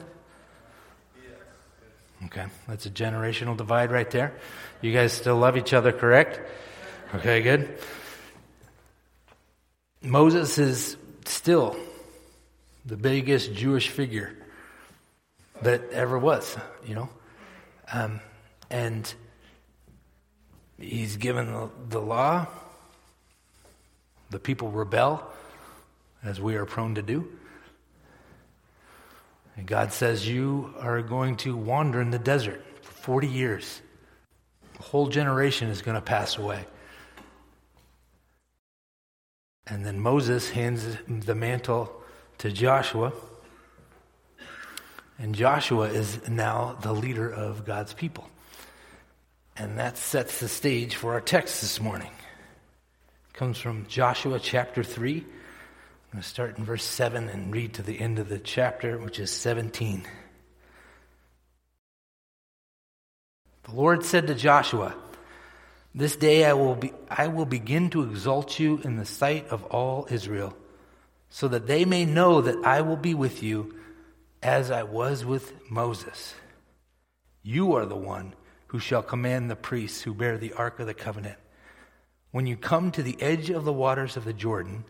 Okay, 2.26 2.46
that's 2.68 2.86
a 2.86 2.90
generational 2.90 3.56
divide 3.56 3.90
right 3.90 4.10
there. 4.10 4.32
You 4.80 4.92
guys 4.92 5.12
still 5.12 5.36
love 5.36 5.56
each 5.56 5.72
other, 5.72 5.92
correct? 5.92 6.40
Okay, 7.14 7.42
good. 7.42 7.78
Moses 10.02 10.58
is 10.58 10.96
still 11.26 11.76
the 12.84 12.96
biggest 12.96 13.54
Jewish 13.54 13.88
figure 13.88 14.36
that 15.62 15.90
ever 15.90 16.18
was, 16.18 16.56
you 16.86 16.94
know. 16.94 17.08
Um, 17.92 18.20
and 18.70 19.12
he's 20.78 21.16
given 21.16 21.46
the, 21.46 21.70
the 21.88 22.00
law. 22.00 22.46
The 24.30 24.38
people 24.38 24.70
rebel, 24.70 25.24
as 26.22 26.40
we 26.40 26.56
are 26.56 26.64
prone 26.64 26.96
to 26.96 27.02
do. 27.02 27.28
And 29.56 29.66
God 29.66 29.92
says, 29.92 30.26
You 30.26 30.74
are 30.80 31.02
going 31.02 31.36
to 31.38 31.56
wander 31.56 32.00
in 32.00 32.10
the 32.10 32.18
desert 32.18 32.64
for 32.82 32.92
40 32.92 33.28
years. 33.28 33.80
A 34.78 34.82
whole 34.82 35.06
generation 35.06 35.68
is 35.68 35.82
going 35.82 35.94
to 35.94 36.00
pass 36.00 36.36
away. 36.36 36.64
And 39.66 39.86
then 39.86 40.00
Moses 40.00 40.50
hands 40.50 40.84
the 41.06 41.34
mantle 41.34 42.02
to 42.44 42.52
Joshua. 42.52 43.10
And 45.18 45.34
Joshua 45.34 45.88
is 45.88 46.28
now 46.28 46.76
the 46.82 46.92
leader 46.92 47.26
of 47.26 47.64
God's 47.64 47.94
people. 47.94 48.28
And 49.56 49.78
that 49.78 49.96
sets 49.96 50.40
the 50.40 50.48
stage 50.48 50.94
for 50.94 51.14
our 51.14 51.22
text 51.22 51.62
this 51.62 51.80
morning. 51.80 52.10
It 53.30 53.32
comes 53.32 53.56
from 53.56 53.86
Joshua 53.86 54.38
chapter 54.38 54.82
3. 54.82 55.20
I'm 55.20 55.26
going 56.12 56.22
to 56.22 56.28
start 56.28 56.58
in 56.58 56.66
verse 56.66 56.84
7 56.84 57.30
and 57.30 57.50
read 57.50 57.72
to 57.74 57.82
the 57.82 57.98
end 57.98 58.18
of 58.18 58.28
the 58.28 58.38
chapter, 58.38 58.98
which 58.98 59.18
is 59.18 59.30
17. 59.30 60.04
The 63.62 63.72
Lord 63.72 64.04
said 64.04 64.26
to 64.26 64.34
Joshua, 64.34 64.94
This 65.94 66.14
day 66.14 66.44
I 66.44 66.52
will, 66.52 66.74
be, 66.74 66.92
I 67.08 67.28
will 67.28 67.46
begin 67.46 67.88
to 67.88 68.02
exalt 68.02 68.60
you 68.60 68.82
in 68.84 68.98
the 68.98 69.06
sight 69.06 69.48
of 69.48 69.64
all 69.64 70.06
Israel, 70.10 70.54
so 71.34 71.48
that 71.48 71.66
they 71.66 71.84
may 71.84 72.04
know 72.04 72.40
that 72.40 72.64
I 72.64 72.82
will 72.82 72.96
be 72.96 73.12
with 73.12 73.42
you 73.42 73.74
as 74.40 74.70
I 74.70 74.84
was 74.84 75.24
with 75.24 75.52
Moses. 75.68 76.32
You 77.42 77.74
are 77.74 77.86
the 77.86 77.96
one 77.96 78.34
who 78.68 78.78
shall 78.78 79.02
command 79.02 79.50
the 79.50 79.56
priests 79.56 80.02
who 80.02 80.14
bear 80.14 80.38
the 80.38 80.52
ark 80.52 80.78
of 80.78 80.86
the 80.86 80.94
covenant. 80.94 81.36
When 82.30 82.46
you 82.46 82.56
come 82.56 82.92
to 82.92 83.02
the 83.02 83.20
edge 83.20 83.50
of 83.50 83.64
the 83.64 83.72
waters 83.72 84.16
of 84.16 84.24
the 84.24 84.32
Jordan, 84.32 84.84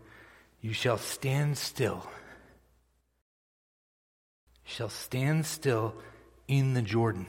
you 0.60 0.74
shall 0.74 0.98
stand 0.98 1.56
still. 1.56 2.06
Shall 4.64 4.90
stand 4.90 5.46
still 5.46 5.94
in 6.46 6.74
the 6.74 6.82
Jordan. 6.82 7.26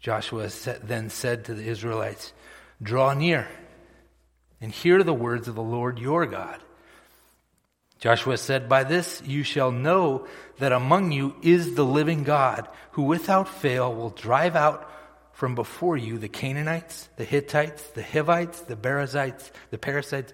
Joshua 0.00 0.48
then 0.82 1.10
said 1.10 1.44
to 1.44 1.54
the 1.54 1.68
Israelites, 1.68 2.32
Draw 2.82 3.12
near 3.12 3.46
and 4.58 4.72
hear 4.72 5.02
the 5.02 5.12
words 5.12 5.48
of 5.48 5.54
the 5.54 5.62
Lord 5.62 5.98
your 5.98 6.24
God. 6.24 6.62
Joshua 7.98 8.36
said, 8.36 8.68
By 8.68 8.84
this 8.84 9.22
you 9.24 9.42
shall 9.42 9.72
know 9.72 10.26
that 10.58 10.72
among 10.72 11.12
you 11.12 11.34
is 11.42 11.74
the 11.74 11.84
living 11.84 12.22
God, 12.22 12.68
who 12.92 13.02
without 13.02 13.48
fail 13.48 13.92
will 13.92 14.10
drive 14.10 14.56
out 14.56 14.90
from 15.32 15.54
before 15.54 15.96
you 15.96 16.18
the 16.18 16.28
Canaanites, 16.28 17.08
the 17.16 17.24
Hittites, 17.24 17.82
the 17.90 18.02
Hivites, 18.02 18.60
the 18.62 18.76
Perizzites, 18.76 19.50
the 19.70 19.78
Perizzites, 19.78 20.32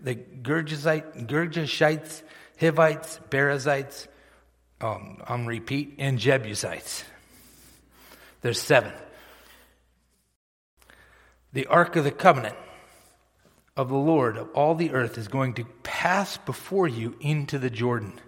the 0.00 0.14
Girgashite, 0.14 1.26
Girgashites, 1.26 2.22
Hivites, 2.58 3.20
Perizzites, 3.30 4.08
um, 4.80 5.18
on 5.26 5.46
repeat, 5.46 5.94
and 5.98 6.18
Jebusites. 6.18 7.04
There's 8.40 8.60
seven. 8.60 8.92
The 11.52 11.66
Ark 11.66 11.96
of 11.96 12.04
the 12.04 12.10
Covenant 12.10 12.56
of 13.76 13.88
the 13.88 13.96
Lord 13.96 14.36
of 14.36 14.50
all 14.50 14.74
the 14.74 14.92
earth 14.92 15.18
is 15.18 15.28
going 15.28 15.54
to 15.54 15.64
pass 15.82 16.36
before 16.38 16.88
you 16.88 17.16
into 17.20 17.58
the 17.58 17.70
Jordan. 17.70 18.20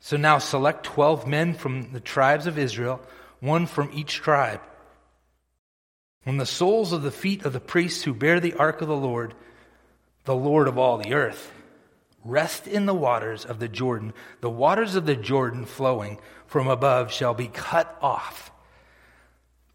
So 0.00 0.16
now 0.16 0.38
select 0.38 0.84
12 0.84 1.26
men 1.26 1.54
from 1.54 1.92
the 1.92 2.00
tribes 2.00 2.46
of 2.46 2.58
Israel, 2.58 3.00
one 3.40 3.66
from 3.66 3.90
each 3.92 4.14
tribe. 4.14 4.60
When 6.24 6.36
the 6.36 6.46
soles 6.46 6.92
of 6.92 7.02
the 7.02 7.10
feet 7.10 7.44
of 7.44 7.52
the 7.52 7.60
priests 7.60 8.02
who 8.02 8.14
bear 8.14 8.40
the 8.40 8.54
ark 8.54 8.82
of 8.82 8.88
the 8.88 8.96
Lord, 8.96 9.34
the 10.24 10.34
Lord 10.34 10.68
of 10.68 10.78
all 10.78 10.98
the 10.98 11.14
earth, 11.14 11.52
rest 12.24 12.66
in 12.66 12.86
the 12.86 12.94
waters 12.94 13.44
of 13.44 13.58
the 13.58 13.68
Jordan, 13.68 14.12
the 14.40 14.50
waters 14.50 14.94
of 14.94 15.06
the 15.06 15.16
Jordan 15.16 15.64
flowing 15.64 16.18
from 16.46 16.68
above 16.68 17.10
shall 17.12 17.34
be 17.34 17.48
cut 17.48 17.96
off. 18.02 18.50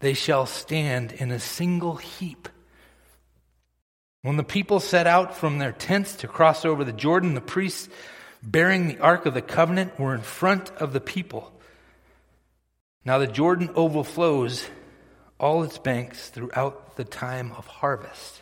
They 0.00 0.14
shall 0.14 0.46
stand 0.46 1.12
in 1.12 1.30
a 1.30 1.40
single 1.40 1.96
heap 1.96 2.48
when 4.26 4.36
the 4.36 4.42
people 4.42 4.80
set 4.80 5.06
out 5.06 5.36
from 5.36 5.58
their 5.58 5.70
tents 5.70 6.16
to 6.16 6.26
cross 6.26 6.64
over 6.64 6.82
the 6.82 6.92
Jordan, 6.92 7.34
the 7.34 7.40
priests 7.40 7.88
bearing 8.42 8.88
the 8.88 8.98
Ark 8.98 9.24
of 9.24 9.34
the 9.34 9.40
Covenant 9.40 10.00
were 10.00 10.16
in 10.16 10.20
front 10.20 10.68
of 10.78 10.92
the 10.92 11.00
people. 11.00 11.52
Now 13.04 13.18
the 13.18 13.28
Jordan 13.28 13.70
overflows 13.76 14.68
all 15.38 15.62
its 15.62 15.78
banks 15.78 16.28
throughout 16.28 16.96
the 16.96 17.04
time 17.04 17.52
of 17.52 17.68
harvest. 17.68 18.40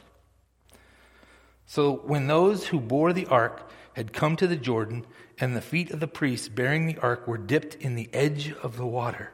So 1.66 1.96
when 1.96 2.28
those 2.28 2.66
who 2.66 2.80
bore 2.80 3.12
the 3.12 3.26
ark 3.26 3.70
had 3.92 4.14
come 4.14 4.36
to 4.36 4.46
the 4.46 4.56
Jordan, 4.56 5.04
and 5.38 5.54
the 5.54 5.60
feet 5.60 5.90
of 5.90 6.00
the 6.00 6.08
priests 6.08 6.48
bearing 6.48 6.86
the 6.86 6.96
ark 6.96 7.28
were 7.28 7.36
dipped 7.36 7.74
in 7.74 7.94
the 7.94 8.08
edge 8.14 8.54
of 8.62 8.78
the 8.78 8.86
water, 8.86 9.32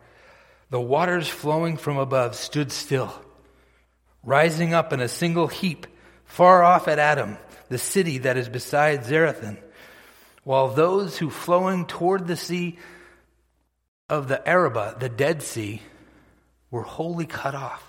the 0.69 0.81
waters 0.81 1.29
flowing 1.29 1.77
from 1.77 1.97
above 1.97 2.35
stood 2.35 2.73
still, 2.73 3.15
rising 4.25 4.75
up 4.75 4.93
in 4.93 4.99
a 4.99 5.07
single 5.07 5.47
heap 5.47 5.87
far 6.31 6.63
off 6.63 6.87
at 6.87 7.01
Adam, 7.01 7.37
the 7.69 7.79
city 7.79 8.19
that 8.19 8.37
is 8.37 8.49
beside 8.49 9.03
Zarethan, 9.03 9.59
while 10.45 10.69
those 10.69 11.19
who 11.19 11.29
flowing 11.29 11.87
toward 11.87 12.27
the 12.27 12.37
sea 12.37 12.79
of 14.09 14.29
the 14.29 14.49
Arabah, 14.49 14.97
the 14.99 15.09
Dead 15.09 15.43
Sea, 15.43 15.83
were 16.71 16.83
wholly 16.83 17.27
cut 17.27 17.55
off. 17.55 17.83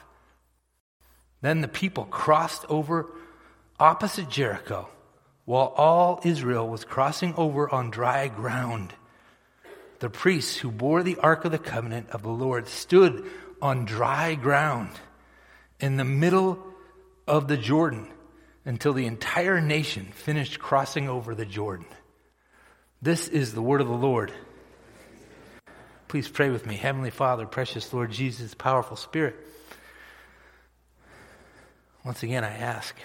Then 1.42 1.62
the 1.62 1.68
people 1.68 2.06
crossed 2.06 2.66
over 2.68 3.08
opposite 3.80 4.30
Jericho, 4.30 4.90
while 5.46 5.74
all 5.78 6.20
Israel 6.24 6.68
was 6.68 6.84
crossing 6.84 7.36
over 7.36 7.70
on 7.70 7.92
dry 7.92 8.28
ground. 8.28 8.94
The 10.00 10.10
priests 10.10 10.58
who 10.58 10.72
bore 10.72 11.04
the 11.04 11.18
Ark 11.18 11.46
of 11.46 11.52
the 11.52 11.60
Covenant 11.60 12.10
of 12.10 12.24
the 12.24 12.30
Lord 12.30 12.68
stood 12.68 13.24
on 13.62 13.86
dry 13.86 14.34
ground 14.34 14.90
in 15.80 15.98
the 15.98 16.06
middle 16.06 16.60
of 17.28 17.48
the 17.48 17.58
Jordan 17.58 18.08
until 18.66 18.94
the 18.94 19.06
entire 19.06 19.60
nation 19.60 20.06
finished 20.14 20.60
crossing 20.60 21.10
over 21.10 21.34
the 21.34 21.46
Jordan. 21.46 21.88
This 23.02 23.28
is 23.28 23.54
the 23.54 23.62
word 23.62 23.82
of 23.82 23.88
the 23.88 23.94
Lord. 23.94 24.32
Please 26.08 26.28
pray 26.28 26.50
with 26.50 26.66
me. 26.66 26.76
Heavenly 26.76 27.10
Father, 27.10 27.46
precious 27.46 27.92
Lord 27.94 28.12
Jesus, 28.12 28.54
powerful 28.54 28.98
Spirit. 28.98 29.36
Once 32.04 32.22
again, 32.22 32.44
I 32.44 32.56
ask, 32.56 32.96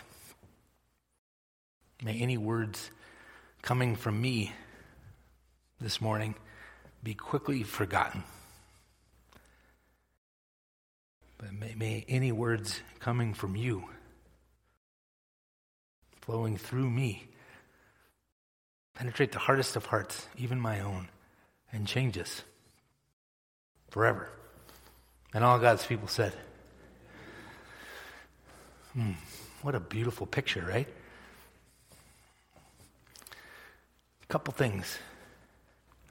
may 2.03 2.19
any 2.19 2.37
words 2.37 2.91
coming 3.63 3.97
from 3.97 4.21
me 4.21 4.53
this 5.81 6.01
morning 6.01 6.35
be 7.03 7.15
quickly 7.15 7.63
forgotten. 7.63 8.23
But 11.39 11.53
may, 11.53 11.75
may 11.75 12.05
any 12.09 12.33
words 12.33 12.81
coming 12.99 13.35
from 13.35 13.57
you 13.57 13.85
flowing 16.27 16.57
through 16.57 16.91
me. 16.91 17.29
Penetrate 18.95 19.33
the 19.33 19.39
hardest 19.39 19.77
of 19.77 19.87
hearts, 19.87 20.27
even 20.37 20.61
my 20.61 20.81
own, 20.81 21.09
and 21.73 21.87
change 21.87 22.19
us 22.19 22.43
forever. 23.91 24.29
And 25.33 25.45
all 25.45 25.59
God's 25.59 25.87
people 25.87 26.09
said, 26.09 26.33
hmm, 28.93 29.13
what 29.63 29.75
a 29.75 29.81
beautiful 29.81 30.27
picture, 30.27 30.65
right? 30.67 30.89
A 34.23 34.27
couple 34.27 34.53
things 34.53 34.99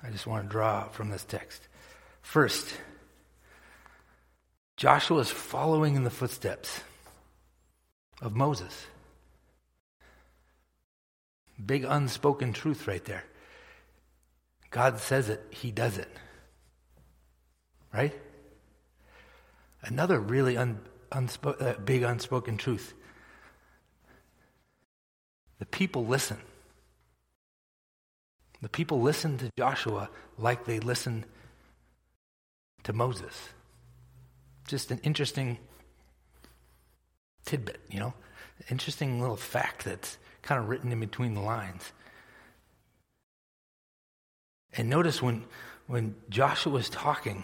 I 0.01 0.11
just 0.11 0.27
want 0.27 0.45
to 0.45 0.49
draw 0.49 0.87
from 0.89 1.09
this 1.09 1.25
text. 1.25 1.67
First, 2.21 2.77
Joshua 4.77 5.19
is 5.19 5.29
following 5.29 5.95
in 5.95 6.03
the 6.03 6.09
footsteps 6.09 6.81
of 8.21 8.35
Moses. 8.35 8.85
Big 11.63 11.83
unspoken 11.83 12.53
truth 12.53 12.87
right 12.87 13.03
there. 13.05 13.23
God 14.71 14.99
says 14.99 15.29
it, 15.29 15.45
he 15.49 15.71
does 15.71 15.97
it. 15.97 16.09
Right? 17.93 18.13
Another 19.81 20.19
really 20.19 20.57
un, 20.57 20.79
unspo- 21.11 21.61
uh, 21.61 21.79
big 21.79 22.03
unspoken 22.03 22.57
truth. 22.57 22.93
The 25.59 25.65
people 25.65 26.05
listen. 26.05 26.37
The 28.61 28.69
people 28.69 29.01
listen 29.01 29.37
to 29.37 29.49
Joshua 29.57 30.09
like 30.37 30.65
they 30.65 30.79
listen 30.79 31.23
to 32.83 32.91
Moses. 32.91 33.49
Just 34.67 34.91
an 34.91 34.99
interesting 35.03 35.59
tidbit, 37.45 37.79
you 37.89 37.99
know? 37.99 38.13
Interesting 38.69 39.21
little 39.21 39.37
fact 39.37 39.85
that's 39.85 40.17
kind 40.45 40.61
of 40.61 40.69
written 40.69 40.91
in 40.91 40.99
between 40.99 41.33
the 41.33 41.41
lines. 41.41 41.91
And 44.77 44.89
notice 44.89 45.21
when, 45.21 45.43
when 45.87 46.15
Joshua 46.29 46.71
was 46.71 46.87
talking, 46.87 47.43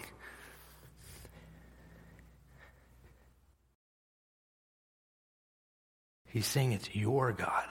he's 6.28 6.46
saying 6.46 6.72
it's 6.72 6.94
your 6.94 7.32
God. 7.32 7.66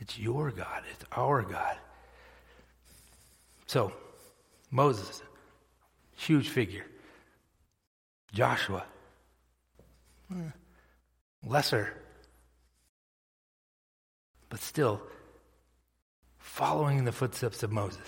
It's 0.00 0.18
your 0.18 0.50
God. 0.50 0.84
It's 0.92 1.04
our 1.12 1.42
God. 1.42 1.76
So, 3.66 3.92
Moses, 4.70 5.22
huge 6.16 6.48
figure. 6.48 6.86
Joshua, 8.32 8.84
eh, 10.30 10.50
lesser, 11.46 11.92
but 14.48 14.60
still 14.60 15.02
following 16.38 16.98
in 16.98 17.04
the 17.04 17.12
footsteps 17.12 17.62
of 17.62 17.70
Moses. 17.70 18.00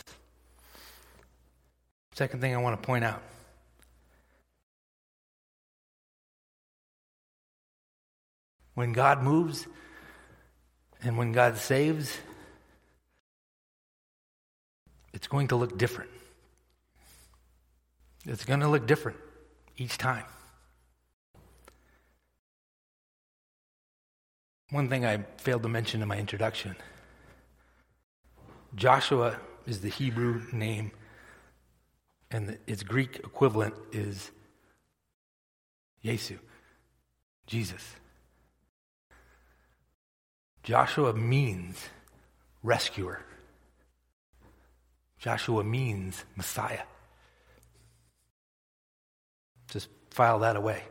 Second 2.12 2.40
thing 2.40 2.54
I 2.54 2.58
want 2.58 2.80
to 2.80 2.86
point 2.86 3.04
out 3.04 3.22
when 8.74 8.92
God 8.92 9.22
moves 9.22 9.66
and 11.02 11.16
when 11.16 11.32
God 11.32 11.56
saves, 11.56 12.18
it's 15.12 15.28
going 15.28 15.48
to 15.48 15.56
look 15.56 15.78
different. 15.78 16.10
It's 18.26 18.44
going 18.44 18.60
to 18.60 18.68
look 18.68 18.86
different 18.86 19.18
each 19.76 19.96
time. 19.96 20.24
One 24.70 24.88
thing 24.88 25.04
I 25.04 25.24
failed 25.38 25.64
to 25.64 25.68
mention 25.68 26.00
in 26.00 26.08
my 26.08 26.16
introduction 26.16 26.76
Joshua 28.76 29.36
is 29.66 29.80
the 29.80 29.88
Hebrew 29.88 30.42
name, 30.52 30.92
and 32.30 32.56
its 32.66 32.84
Greek 32.84 33.16
equivalent 33.16 33.74
is 33.92 34.30
Yesu, 36.04 36.38
Jesus. 37.46 37.82
Joshua 40.62 41.12
means 41.14 41.88
rescuer. 42.62 43.24
Joshua 45.18 45.64
means 45.64 46.24
Messiah. 46.36 46.82
Just 49.68 49.88
file 50.10 50.38
that 50.40 50.56
away. 50.56 50.82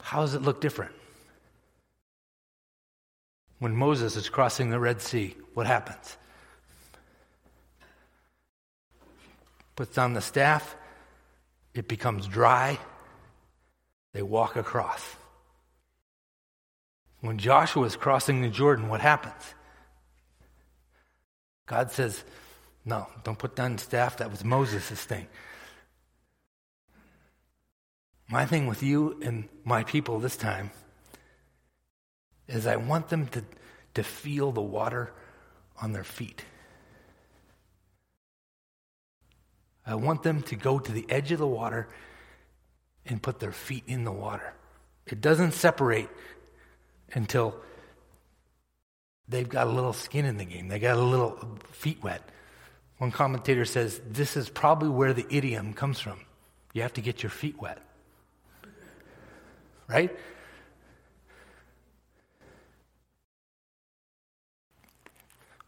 How 0.00 0.22
does 0.22 0.34
it 0.34 0.42
look 0.42 0.60
different? 0.60 0.92
When 3.58 3.74
Moses 3.74 4.16
is 4.16 4.28
crossing 4.28 4.70
the 4.70 4.78
Red 4.78 5.00
Sea, 5.00 5.34
what 5.54 5.66
happens? 5.66 6.16
Puts 9.74 9.94
down 9.94 10.14
the 10.14 10.20
staff, 10.20 10.76
it 11.74 11.88
becomes 11.88 12.26
dry, 12.26 12.78
they 14.12 14.22
walk 14.22 14.56
across. 14.56 15.02
When 17.20 17.38
Joshua 17.38 17.84
is 17.84 17.96
crossing 17.96 18.40
the 18.42 18.48
Jordan, 18.48 18.88
what 18.88 19.00
happens? 19.00 19.54
God 21.66 21.90
says, 21.90 22.24
No, 22.84 23.08
don't 23.24 23.38
put 23.38 23.56
down 23.56 23.76
the 23.76 23.82
staff. 23.82 24.18
That 24.18 24.30
was 24.30 24.44
Moses' 24.44 25.02
thing. 25.04 25.26
My 28.28 28.46
thing 28.46 28.66
with 28.66 28.82
you 28.82 29.20
and 29.22 29.48
my 29.64 29.84
people 29.84 30.18
this 30.18 30.36
time 30.36 30.70
is 32.48 32.66
I 32.66 32.76
want 32.76 33.08
them 33.08 33.26
to, 33.28 33.44
to 33.94 34.02
feel 34.02 34.52
the 34.52 34.62
water 34.62 35.12
on 35.80 35.92
their 35.92 36.04
feet. 36.04 36.44
I 39.86 39.94
want 39.94 40.22
them 40.22 40.42
to 40.42 40.56
go 40.56 40.78
to 40.78 40.92
the 40.92 41.06
edge 41.08 41.32
of 41.32 41.38
the 41.38 41.46
water 41.46 41.88
and 43.04 43.22
put 43.22 43.38
their 43.38 43.52
feet 43.52 43.84
in 43.86 44.04
the 44.04 44.12
water. 44.12 44.52
It 45.06 45.20
doesn't 45.20 45.52
separate 45.52 46.08
until 47.12 47.54
they've 49.28 49.48
got 49.48 49.68
a 49.68 49.70
little 49.70 49.92
skin 49.92 50.24
in 50.24 50.38
the 50.38 50.44
game. 50.44 50.68
They 50.68 50.80
got 50.80 50.96
a 50.96 51.02
little 51.02 51.58
feet 51.70 52.02
wet. 52.02 52.22
One 52.98 53.12
commentator 53.12 53.64
says 53.64 54.00
this 54.08 54.36
is 54.36 54.48
probably 54.48 54.88
where 54.88 55.12
the 55.12 55.26
idiom 55.30 55.74
comes 55.74 56.00
from. 56.00 56.20
You 56.72 56.82
have 56.82 56.94
to 56.94 57.00
get 57.00 57.22
your 57.22 57.30
feet 57.30 57.60
wet. 57.60 57.78
Right? 59.88 60.16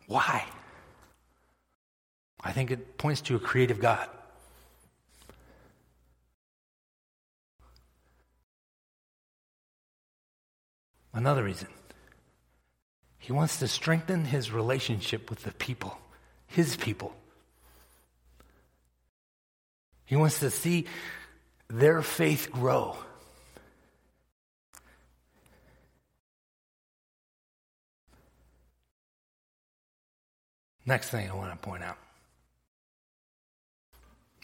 Why? 0.08 0.44
I 2.42 2.52
think 2.52 2.70
it 2.70 2.96
points 2.96 3.20
to 3.22 3.36
a 3.36 3.38
creative 3.38 3.78
God. 3.78 4.08
Another 11.12 11.44
reason. 11.44 11.68
He 13.18 13.32
wants 13.32 13.58
to 13.58 13.68
strengthen 13.68 14.24
his 14.24 14.50
relationship 14.50 15.28
with 15.28 15.42
the 15.42 15.52
people, 15.52 15.98
his 16.46 16.76
people. 16.76 17.14
He 20.06 20.16
wants 20.16 20.40
to 20.40 20.50
see 20.50 20.86
their 21.68 22.00
faith 22.00 22.50
grow. 22.50 22.96
Next 30.88 31.10
thing 31.10 31.30
I 31.30 31.34
want 31.34 31.52
to 31.52 31.58
point 31.58 31.82
out. 31.82 31.98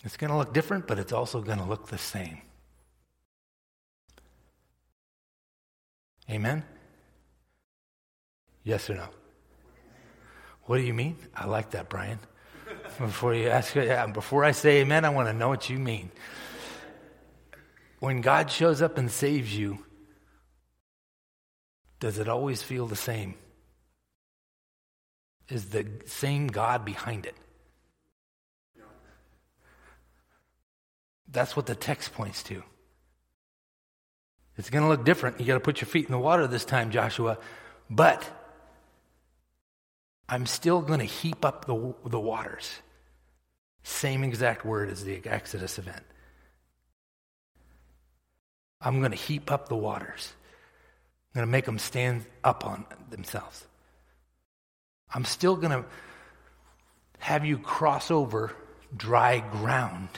It's 0.03 0.19
going 0.19 0.31
to 0.31 0.37
look 0.37 0.53
different, 0.53 0.87
but 0.87 0.99
it's 0.99 1.11
also 1.11 1.41
going 1.41 1.57
to 1.57 1.65
look 1.65 1.89
the 1.89 1.97
same. 1.97 2.43
Amen? 6.29 6.63
Yes 8.63 8.91
or 8.91 8.95
no? 8.97 9.09
What 10.65 10.77
do 10.77 10.83
you 10.83 10.93
mean? 10.93 11.17
I 11.35 11.47
like 11.47 11.71
that, 11.71 11.89
Brian. 11.89 12.19
Before 12.99 13.35
you 13.35 13.49
ask, 13.49 13.73
before 14.13 14.45
I 14.45 14.53
say 14.53 14.83
amen, 14.83 15.07
I 15.07 15.09
want 15.09 15.29
to 15.29 15.33
know 15.33 15.49
what 15.49 15.71
you 15.71 15.79
mean. 15.79 16.11
When 18.01 18.21
God 18.21 18.51
shows 18.51 18.83
up 18.83 18.99
and 18.99 19.11
saves 19.11 19.57
you, 19.57 19.79
does 22.01 22.19
it 22.19 22.29
always 22.29 22.63
feel 22.63 22.87
the 22.87 22.97
same? 22.97 23.35
Is 25.49 25.71
the 25.71 25.87
same 26.07 26.47
God 26.47 26.85
behind 26.85 27.27
it? 27.27 27.35
That's 31.31 31.57
what 31.57 31.67
the 31.67 31.75
text 31.75 32.13
points 32.15 32.43
to. 32.45 32.63
It's 34.57 34.71
going 34.71 34.83
to 34.83 34.89
look 34.89 35.05
different. 35.05 35.41
You 35.41 35.47
got 35.47 35.55
to 35.55 35.61
put 35.61 35.81
your 35.81 35.89
feet 35.89 36.07
in 36.07 36.13
the 36.13 36.19
water 36.19 36.47
this 36.47 36.65
time, 36.65 36.91
Joshua. 36.91 37.39
But 37.91 38.25
I'm 40.29 40.47
still 40.47 40.81
going 40.81 41.01
to 41.01 41.05
heap 41.05 41.45
up 41.45 41.67
the, 41.67 41.95
the 42.07 42.21
waters. 42.21 42.71
Same 43.83 44.25
exact 44.25 44.65
word 44.65 44.91
as 44.91 45.05
the 45.05 45.21
Exodus 45.27 45.79
event. 45.79 46.03
I'm 48.81 49.01
going 49.01 49.11
to 49.11 49.17
heap 49.17 49.51
up 49.51 49.69
the 49.69 49.77
waters. 49.77 50.33
I'm 51.35 51.41
going 51.41 51.49
to 51.49 51.53
make 51.53 51.65
them 51.65 51.79
stand 51.79 52.25
up 52.45 52.65
on 52.65 52.87
themselves. 53.11 53.67
I'm 55.15 55.25
still 55.25 55.57
going 55.57 55.71
to 55.71 55.85
have 57.21 57.45
you 57.47 57.57
cross 57.57 58.11
over 58.11 58.53
dry 58.95 59.39
ground, 59.39 60.09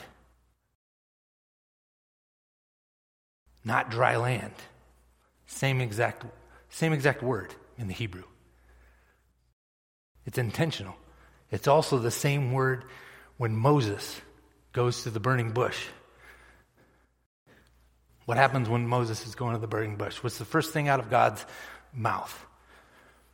not 3.65 3.91
dry 3.91 4.17
land. 4.17 4.55
Same 5.47 5.81
exact, 5.81 6.25
same 6.71 6.93
exact 6.93 7.23
word 7.23 7.55
in 7.79 7.89
the 7.89 7.95
Hebrew. 7.95 8.25
It's 10.25 10.39
intentional. 10.39 10.97
It's 11.51 11.69
also 11.69 11.99
the 11.99 12.11
same 12.11 12.53
word 12.53 12.85
when 13.37 13.55
Moses 13.55 14.21
goes 14.73 15.03
to 15.03 15.11
the 15.11 15.21
burning 15.21 15.53
bush. 15.53 15.87
What 18.25 18.39
happens 18.39 18.69
when 18.69 18.89
Moses 18.89 19.27
is 19.27 19.35
going 19.37 19.55
to 19.55 19.61
the 19.61 19.69
burning 19.69 19.97
bush? 19.97 20.23
What's 20.23 20.39
the 20.39 20.45
first 20.45 20.73
thing 20.73 20.89
out 20.89 20.99
of 20.99 21.11
God's 21.11 21.45
mouth? 21.93 22.46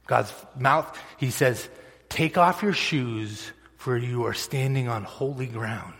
God's 0.07 0.32
mouth, 0.57 0.98
he 1.18 1.30
says, 1.30 1.68
Take 2.09 2.36
off 2.36 2.62
your 2.62 2.72
shoes, 2.72 3.53
for 3.76 3.96
you 3.96 4.26
are 4.26 4.34
standing 4.34 4.88
on 4.88 5.05
holy 5.05 5.46
ground. 5.46 5.94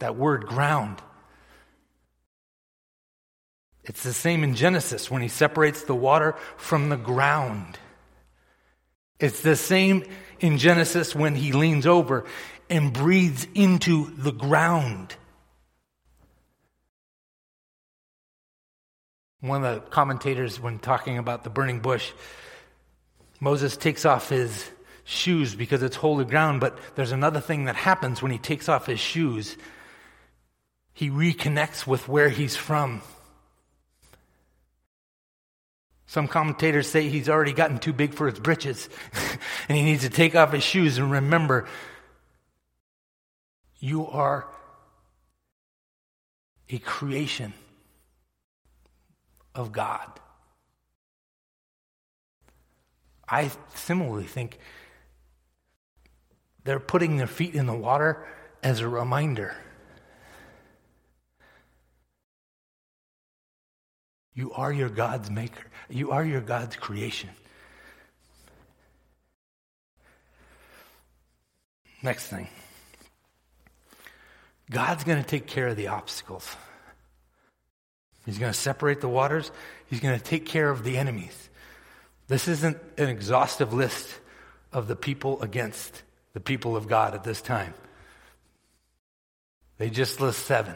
That 0.00 0.16
word 0.16 0.46
ground. 0.46 1.00
It's 3.84 4.02
the 4.02 4.12
same 4.12 4.44
in 4.44 4.54
Genesis 4.54 5.10
when 5.10 5.22
he 5.22 5.28
separates 5.28 5.82
the 5.82 5.94
water 5.94 6.34
from 6.56 6.88
the 6.88 6.96
ground. 6.96 7.78
It's 9.18 9.40
the 9.40 9.56
same 9.56 10.04
in 10.40 10.58
Genesis 10.58 11.14
when 11.14 11.34
he 11.34 11.52
leans 11.52 11.86
over 11.86 12.24
and 12.68 12.92
breathes 12.92 13.46
into 13.54 14.14
the 14.16 14.32
ground. 14.32 15.16
One 19.40 19.64
of 19.64 19.74
the 19.74 19.80
commentators, 19.90 20.58
when 20.58 20.78
talking 20.78 21.16
about 21.16 21.44
the 21.44 21.50
burning 21.50 21.80
bush, 21.80 22.12
Moses 23.40 23.76
takes 23.76 24.04
off 24.04 24.28
his 24.28 24.68
shoes 25.04 25.54
because 25.54 25.82
it's 25.82 25.96
holy 25.96 26.24
ground, 26.24 26.60
but 26.60 26.76
there's 26.96 27.12
another 27.12 27.40
thing 27.40 27.66
that 27.66 27.76
happens 27.76 28.20
when 28.20 28.32
he 28.32 28.38
takes 28.38 28.68
off 28.68 28.86
his 28.86 28.98
shoes. 28.98 29.56
He 30.92 31.08
reconnects 31.08 31.86
with 31.86 32.08
where 32.08 32.28
he's 32.28 32.56
from. 32.56 33.00
Some 36.06 36.26
commentators 36.26 36.88
say 36.88 37.08
he's 37.08 37.28
already 37.28 37.52
gotten 37.52 37.78
too 37.78 37.92
big 37.92 38.14
for 38.14 38.28
his 38.28 38.40
britches 38.40 38.88
and 39.68 39.78
he 39.78 39.84
needs 39.84 40.02
to 40.02 40.10
take 40.10 40.34
off 40.34 40.52
his 40.52 40.64
shoes 40.64 40.98
and 40.98 41.12
remember 41.12 41.68
you 43.78 44.06
are 44.08 44.48
a 46.70 46.78
creation 46.78 47.52
of 49.58 49.72
God. 49.72 50.08
I 53.28 53.50
similarly 53.74 54.24
think 54.24 54.58
they're 56.62 56.78
putting 56.78 57.16
their 57.16 57.26
feet 57.26 57.54
in 57.56 57.66
the 57.66 57.74
water 57.74 58.24
as 58.62 58.80
a 58.80 58.88
reminder. 58.88 59.56
You 64.32 64.52
are 64.52 64.72
your 64.72 64.88
God's 64.88 65.28
maker. 65.28 65.64
You 65.90 66.12
are 66.12 66.24
your 66.24 66.40
God's 66.40 66.76
creation. 66.76 67.30
Next 72.00 72.28
thing 72.28 72.46
God's 74.70 75.02
going 75.02 75.20
to 75.20 75.28
take 75.28 75.48
care 75.48 75.66
of 75.66 75.76
the 75.76 75.88
obstacles. 75.88 76.56
He's 78.28 78.38
going 78.38 78.52
to 78.52 78.58
separate 78.58 79.00
the 79.00 79.08
waters. 79.08 79.50
He's 79.86 80.00
going 80.00 80.18
to 80.18 80.22
take 80.22 80.44
care 80.44 80.68
of 80.68 80.84
the 80.84 80.98
enemies. 80.98 81.48
This 82.26 82.46
isn't 82.46 82.76
an 82.98 83.08
exhaustive 83.08 83.72
list 83.72 84.06
of 84.70 84.86
the 84.86 84.94
people 84.94 85.40
against 85.40 86.02
the 86.34 86.40
people 86.40 86.76
of 86.76 86.88
God 86.88 87.14
at 87.14 87.24
this 87.24 87.40
time. 87.40 87.72
They 89.78 89.88
just 89.88 90.20
list 90.20 90.44
seven. 90.44 90.74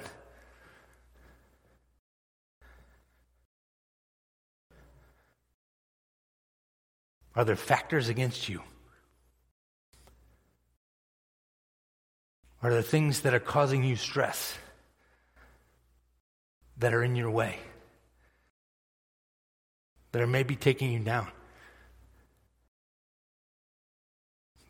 Are 7.37 7.45
there 7.45 7.55
factors 7.55 8.09
against 8.09 8.49
you? 8.49 8.63
Are 12.63 12.71
there 12.71 12.81
things 12.81 13.21
that 13.21 13.35
are 13.35 13.41
causing 13.41 13.85
you 13.85 13.97
stress? 13.97 14.57
That 16.79 16.95
are 16.95 17.03
in 17.03 17.17
your 17.17 17.31
way, 17.31 17.59
that 20.13 20.23
are 20.23 20.27
maybe 20.27 20.57
taking 20.57 20.93
you 20.93 21.01
down. 21.01 21.29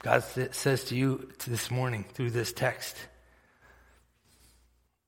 God 0.03 0.25
says 0.25 0.85
to 0.85 0.97
you 0.97 1.31
this 1.47 1.71
morning 1.71 2.05
through 2.13 2.31
this 2.31 2.53
text, 2.53 2.97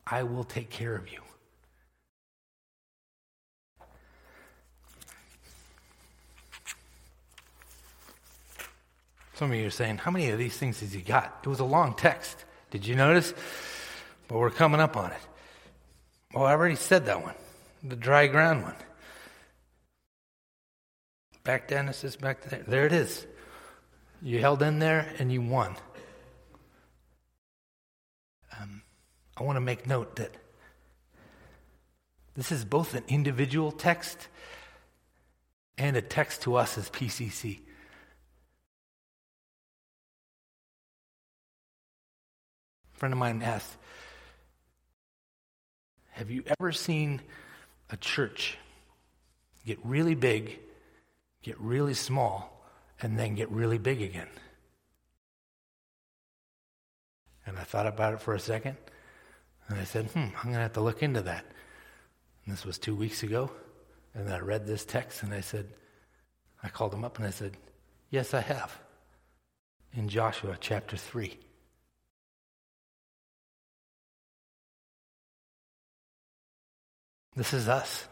I 0.07 0.23
will 0.23 0.45
take 0.45 0.71
care 0.71 0.95
of 0.95 1.11
you. 1.11 1.21
Some 9.35 9.51
of 9.51 9.57
you 9.57 9.67
are 9.67 9.71
saying, 9.71 9.99
How 9.99 10.13
many 10.13 10.31
of 10.31 10.39
these 10.39 10.57
things 10.57 10.81
has 10.81 10.93
he 10.93 11.01
got? 11.01 11.41
It 11.43 11.49
was 11.49 11.61
a 11.61 11.65
long 11.65 11.95
text. 11.95 12.45
Did 12.71 12.87
you 12.87 12.95
notice? 12.95 13.35
But 14.29 14.39
we're 14.39 14.51
coming 14.51 14.81
up 14.81 14.97
on 14.97 15.11
it. 15.11 15.19
Oh, 16.35 16.43
I 16.43 16.51
already 16.53 16.75
said 16.75 17.07
that 17.07 17.23
one. 17.23 17.35
The 17.83 17.97
dry 17.97 18.27
ground 18.27 18.65
one. 18.65 18.75
Back 21.45 21.69
to 21.69 21.75
Genesis, 21.75 22.17
back 22.17 22.43
to 22.43 22.49
there. 22.49 22.65
There 22.67 22.87
it 22.87 22.93
is. 22.93 23.27
You 24.23 24.41
held 24.41 24.63
in 24.63 24.79
there 24.79 25.13
and 25.19 25.31
you 25.31 25.43
won. 25.43 25.77
Um, 28.59 28.83
I 29.37 29.43
want 29.43 29.57
to 29.57 29.61
make 29.61 29.87
note 29.87 30.17
that 30.17 30.35
this 32.35 32.51
is 32.51 32.65
both 32.65 32.95
an 32.95 33.05
individual 33.07 33.71
text 33.71 34.29
and 35.77 35.97
a 35.97 36.03
text 36.03 36.43
to 36.43 36.57
us 36.57 36.79
as 36.79 36.89
PCC. 36.91 37.61
A 42.95 42.99
friend 42.99 43.13
of 43.13 43.19
mine 43.19 43.43
asked, 43.43 43.77
have 46.15 46.31
you 46.31 46.45
ever 46.59 46.71
seen 46.71 47.21
a 47.91 47.97
church 47.97 48.57
get 49.67 49.79
really 49.85 50.15
big, 50.15 50.59
get 51.43 51.61
really 51.61 51.95
small, 51.95 52.65
and 53.03 53.19
then 53.19 53.35
get 53.35 53.51
really 53.51 53.79
big 53.79 54.01
again? 54.01 54.29
And 57.47 57.59
I 57.59 57.65
thought 57.65 57.87
about 57.87 58.15
it 58.15 58.21
for 58.21 58.35
a 58.35 58.41
second, 58.41 58.77
and 59.69 59.79
I 59.79 59.85
said, 59.85 60.07
hmm, 60.07 60.19
I'm 60.37 60.45
going 60.45 60.55
to 60.55 60.61
have 60.61 60.73
to 60.75 60.81
look 60.81 61.03
into 61.03 61.23
that. 61.23 61.45
And 62.45 62.55
this 62.55 62.65
was 62.65 62.79
two 62.79 62.95
weeks 62.95 63.23
ago, 63.25 63.51
and 64.15 64.33
I 64.33 64.39
read 64.39 64.67
this 64.67 64.85
text, 64.85 65.25
and 65.25 65.35
I 65.35 65.41
said, 65.41 65.67
I 66.63 66.69
called 66.69 66.95
him 66.95 67.05
up 67.05 67.19
and 67.19 67.27
I 67.27 67.31
said, 67.31 67.57
Yes, 68.09 68.33
I 68.33 68.41
have. 68.41 68.79
In 69.93 70.09
Joshua 70.09 70.57
chapter 70.61 70.97
3. 70.97 71.37
This 77.37 77.53
is 77.53 77.69
us. 77.69 78.07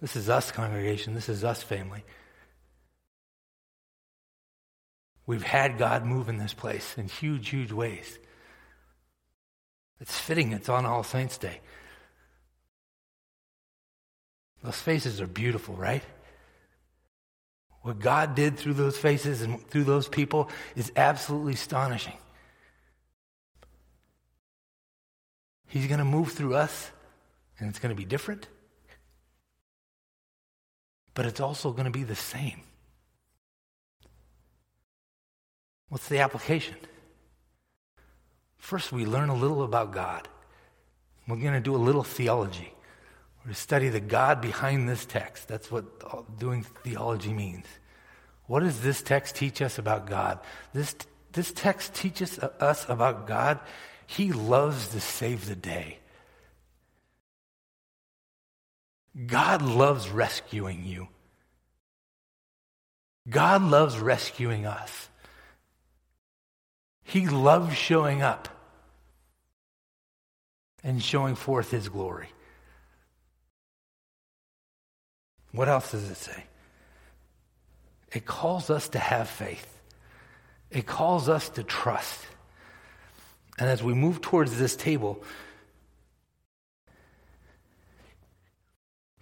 This 0.00 0.16
is 0.16 0.28
us, 0.30 0.50
congregation. 0.50 1.14
This 1.14 1.28
is 1.28 1.44
us, 1.44 1.62
family. 1.62 2.04
We've 5.26 5.42
had 5.42 5.78
God 5.78 6.04
move 6.04 6.28
in 6.28 6.38
this 6.38 6.54
place 6.54 6.96
in 6.96 7.08
huge, 7.08 7.50
huge 7.50 7.72
ways. 7.72 8.18
It's 10.00 10.18
fitting 10.18 10.52
it's 10.52 10.68
on 10.68 10.86
All 10.86 11.02
Saints' 11.02 11.36
Day. 11.36 11.60
Those 14.62 14.80
faces 14.80 15.20
are 15.20 15.26
beautiful, 15.26 15.74
right? 15.74 16.02
What 17.82 17.98
God 17.98 18.34
did 18.34 18.58
through 18.58 18.74
those 18.74 18.96
faces 18.96 19.42
and 19.42 19.66
through 19.68 19.84
those 19.84 20.08
people 20.08 20.50
is 20.76 20.92
absolutely 20.96 21.54
astonishing. 21.54 22.16
He's 25.70 25.86
going 25.86 26.00
to 26.00 26.04
move 26.04 26.32
through 26.32 26.56
us, 26.56 26.90
and 27.58 27.68
it's 27.68 27.78
going 27.78 27.94
to 27.94 27.96
be 27.96 28.04
different. 28.04 28.48
But 31.14 31.26
it's 31.26 31.38
also 31.38 31.70
going 31.70 31.84
to 31.84 31.92
be 31.92 32.02
the 32.02 32.16
same. 32.16 32.60
What's 35.88 36.08
the 36.08 36.18
application? 36.18 36.74
First, 38.58 38.90
we 38.90 39.06
learn 39.06 39.28
a 39.28 39.34
little 39.34 39.62
about 39.62 39.92
God. 39.92 40.26
We're 41.28 41.36
going 41.36 41.54
to 41.54 41.60
do 41.60 41.76
a 41.76 41.78
little 41.78 42.02
theology. 42.02 42.72
We're 43.38 43.44
going 43.44 43.54
to 43.54 43.60
study 43.60 43.88
the 43.90 44.00
God 44.00 44.40
behind 44.40 44.88
this 44.88 45.06
text. 45.06 45.46
That's 45.46 45.70
what 45.70 45.84
doing 46.36 46.64
theology 46.82 47.32
means. 47.32 47.66
What 48.48 48.60
does 48.60 48.80
this 48.80 49.02
text 49.02 49.36
teach 49.36 49.62
us 49.62 49.78
about 49.78 50.08
God? 50.08 50.40
This, 50.72 50.96
this 51.32 51.52
text 51.52 51.94
teaches 51.94 52.40
us 52.40 52.88
about 52.88 53.28
God 53.28 53.60
he 54.16 54.32
loves 54.32 54.88
to 54.88 55.00
save 55.00 55.46
the 55.46 55.54
day. 55.54 55.98
God 59.28 59.62
loves 59.62 60.08
rescuing 60.08 60.84
you. 60.84 61.06
God 63.28 63.62
loves 63.62 64.00
rescuing 64.00 64.66
us. 64.66 65.08
He 67.04 67.28
loves 67.28 67.76
showing 67.76 68.20
up 68.20 68.48
and 70.82 71.00
showing 71.00 71.36
forth 71.36 71.70
his 71.70 71.88
glory. 71.88 72.30
What 75.52 75.68
else 75.68 75.92
does 75.92 76.10
it 76.10 76.16
say? 76.16 76.44
It 78.12 78.26
calls 78.26 78.70
us 78.70 78.88
to 78.88 78.98
have 78.98 79.30
faith. 79.30 79.80
It 80.68 80.84
calls 80.84 81.28
us 81.28 81.48
to 81.50 81.62
trust. 81.62 82.26
And 83.60 83.68
as 83.68 83.82
we 83.82 83.92
move 83.92 84.22
towards 84.22 84.58
this 84.58 84.74
table, 84.74 85.22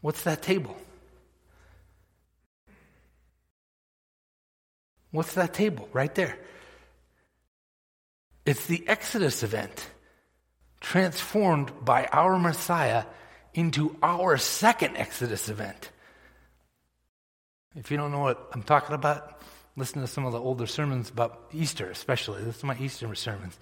what's 0.00 0.22
that 0.22 0.42
table? 0.42 0.76
What's 5.10 5.34
that 5.34 5.54
table 5.54 5.88
right 5.92 6.14
there? 6.14 6.38
It's 8.46 8.66
the 8.66 8.86
Exodus 8.88 9.42
event, 9.42 9.90
transformed 10.80 11.72
by 11.84 12.06
our 12.06 12.38
Messiah 12.38 13.04
into 13.54 13.96
our 14.02 14.36
second 14.36 14.96
Exodus 14.96 15.48
event. 15.48 15.90
If 17.74 17.90
you 17.90 17.96
don't 17.96 18.12
know 18.12 18.20
what 18.20 18.50
I'm 18.52 18.62
talking 18.62 18.94
about, 18.94 19.40
listen 19.76 20.00
to 20.00 20.06
some 20.06 20.24
of 20.26 20.32
the 20.32 20.40
older 20.40 20.66
sermons 20.66 21.10
about 21.10 21.48
Easter, 21.52 21.90
especially. 21.90 22.44
This 22.44 22.58
is 22.58 22.64
my 22.64 22.76
Easter 22.78 23.12
sermons. 23.16 23.58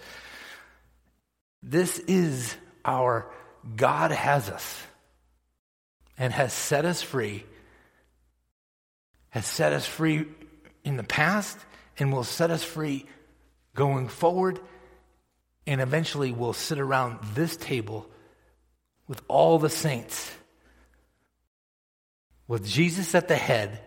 This 1.69 1.99
is 1.99 2.57
our 2.85 3.29
God 3.75 4.13
has 4.13 4.49
us 4.49 4.83
and 6.17 6.33
has 6.33 6.53
set 6.53 6.85
us 6.85 7.03
free, 7.03 7.45
has 9.31 9.45
set 9.45 9.73
us 9.73 9.85
free 9.85 10.27
in 10.85 10.97
the 10.97 11.03
past, 11.03 11.59
and 11.99 12.13
will 12.13 12.25
set 12.25 12.51
us 12.51 12.63
free 12.63 13.05
going 13.75 14.07
forward, 14.07 14.61
and 15.67 15.81
eventually 15.81 16.31
we'll 16.31 16.53
sit 16.53 16.79
around 16.79 17.19
this 17.35 17.57
table 17.57 18.09
with 19.09 19.21
all 19.27 19.59
the 19.59 19.69
saints, 19.69 20.31
with 22.47 22.65
Jesus 22.65 23.15
at 23.15 23.27
the 23.27 23.37
head 23.37 23.81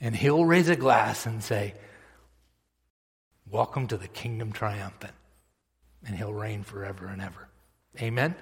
and 0.00 0.16
he'll 0.16 0.44
raise 0.44 0.68
a 0.68 0.76
glass 0.76 1.26
and 1.26 1.42
say, 1.44 1.74
Welcome 3.46 3.88
to 3.88 3.96
the 3.96 4.08
kingdom 4.08 4.52
triumphant. 4.52 5.12
And 6.06 6.16
he'll 6.16 6.32
reign 6.32 6.62
forever 6.62 7.06
and 7.06 7.20
ever. 7.20 7.48
Amen? 8.00 8.34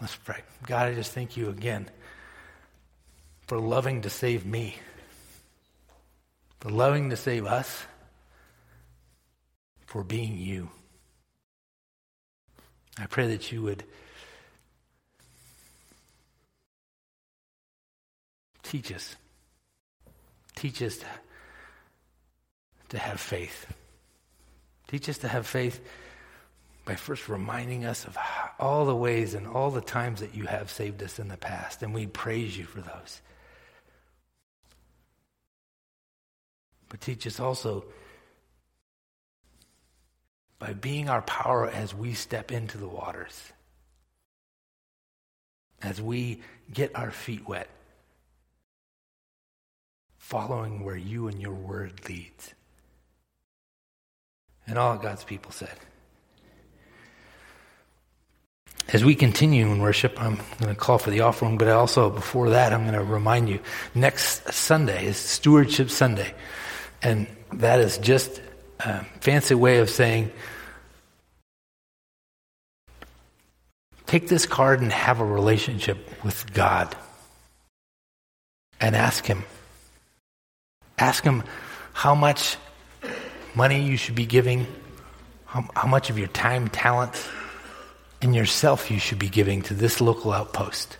Let's 0.00 0.16
pray. 0.16 0.40
God, 0.66 0.88
I 0.88 0.94
just 0.94 1.12
thank 1.12 1.36
you 1.36 1.50
again 1.50 1.88
for 3.46 3.58
loving 3.58 4.02
to 4.02 4.10
save 4.10 4.46
me, 4.46 4.76
for 6.60 6.70
loving 6.70 7.10
to 7.10 7.16
save 7.16 7.44
us, 7.44 7.84
for 9.86 10.02
being 10.02 10.38
you. 10.38 10.70
I 12.98 13.06
pray 13.06 13.28
that 13.28 13.52
you 13.52 13.62
would 13.62 13.84
teach 18.62 18.92
us 18.92 19.16
Teach 20.54 20.82
us 20.82 20.98
to, 20.98 21.06
to 22.90 22.98
have 22.98 23.20
faith. 23.20 23.66
Teach 24.92 25.08
us 25.08 25.16
to 25.18 25.28
have 25.28 25.46
faith 25.46 25.80
by 26.84 26.96
first 26.96 27.30
reminding 27.30 27.86
us 27.86 28.04
of 28.04 28.18
all 28.58 28.84
the 28.84 28.94
ways 28.94 29.32
and 29.32 29.46
all 29.46 29.70
the 29.70 29.80
times 29.80 30.20
that 30.20 30.34
you 30.34 30.44
have 30.44 30.70
saved 30.70 31.02
us 31.02 31.18
in 31.18 31.28
the 31.28 31.38
past, 31.38 31.82
and 31.82 31.94
we 31.94 32.06
praise 32.06 32.58
you 32.58 32.64
for 32.64 32.82
those. 32.82 33.22
But 36.90 37.00
teach 37.00 37.26
us 37.26 37.40
also 37.40 37.86
by 40.58 40.74
being 40.74 41.08
our 41.08 41.22
power 41.22 41.70
as 41.70 41.94
we 41.94 42.12
step 42.12 42.52
into 42.52 42.76
the 42.76 42.86
waters, 42.86 43.50
as 45.80 46.02
we 46.02 46.42
get 46.70 46.94
our 46.94 47.10
feet 47.10 47.48
wet 47.48 47.70
following 50.18 50.84
where 50.84 50.98
you 50.98 51.28
and 51.28 51.40
your 51.40 51.54
word 51.54 52.06
leads. 52.10 52.52
And 54.66 54.78
all 54.78 54.96
God's 54.96 55.24
people 55.24 55.52
said. 55.52 55.76
As 58.88 59.04
we 59.04 59.14
continue 59.14 59.70
in 59.70 59.80
worship, 59.80 60.20
I'm 60.20 60.36
going 60.60 60.74
to 60.74 60.74
call 60.74 60.98
for 60.98 61.10
the 61.10 61.20
offering, 61.20 61.56
but 61.56 61.68
also 61.68 62.10
before 62.10 62.50
that, 62.50 62.72
I'm 62.72 62.82
going 62.82 62.94
to 62.94 63.04
remind 63.04 63.48
you 63.48 63.60
next 63.94 64.52
Sunday 64.52 65.06
is 65.06 65.16
Stewardship 65.16 65.88
Sunday. 65.88 66.34
And 67.02 67.26
that 67.54 67.80
is 67.80 67.98
just 67.98 68.42
a 68.80 69.04
fancy 69.20 69.54
way 69.54 69.78
of 69.78 69.88
saying 69.88 70.30
take 74.06 74.28
this 74.28 74.44
card 74.44 74.80
and 74.82 74.92
have 74.92 75.20
a 75.20 75.24
relationship 75.24 76.22
with 76.22 76.52
God 76.52 76.94
and 78.80 78.94
ask 78.94 79.24
Him 79.24 79.44
Ask 81.02 81.24
Him 81.24 81.42
how 81.94 82.14
much 82.14 82.56
money 83.54 83.82
you 83.82 83.96
should 83.96 84.14
be 84.14 84.26
giving, 84.26 84.66
how, 85.46 85.68
how 85.74 85.88
much 85.88 86.10
of 86.10 86.18
your 86.18 86.28
time, 86.28 86.68
talent, 86.68 87.14
and 88.20 88.34
yourself 88.34 88.90
you 88.90 88.98
should 88.98 89.18
be 89.18 89.28
giving 89.28 89.62
to 89.62 89.74
this 89.74 90.00
local 90.00 90.32
outpost. 90.32 90.96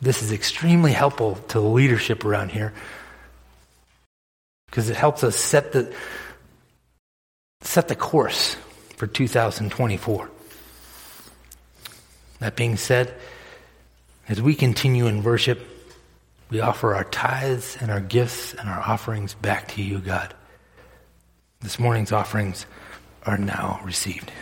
This 0.00 0.22
is 0.22 0.32
extremely 0.32 0.92
helpful 0.92 1.36
to 1.48 1.60
the 1.60 1.66
leadership 1.66 2.24
around 2.24 2.50
here 2.50 2.72
because 4.66 4.88
it 4.88 4.96
helps 4.96 5.22
us 5.22 5.36
set 5.36 5.72
the 5.72 5.94
set 7.60 7.88
the 7.88 7.94
course 7.94 8.56
for 8.96 9.06
2024. 9.06 10.30
That 12.40 12.56
being 12.56 12.76
said, 12.76 13.14
as 14.28 14.42
we 14.42 14.54
continue 14.54 15.06
in 15.06 15.22
worship, 15.22 15.60
we 16.50 16.60
offer 16.60 16.94
our 16.94 17.04
tithes 17.04 17.76
and 17.80 17.90
our 17.90 18.00
gifts 18.00 18.54
and 18.54 18.68
our 18.68 18.80
offerings 18.80 19.34
back 19.34 19.68
to 19.68 19.82
you, 19.82 19.98
God. 19.98 20.34
This 21.62 21.78
morning's 21.78 22.10
offerings 22.10 22.66
are 23.24 23.38
now 23.38 23.80
received. 23.84 24.32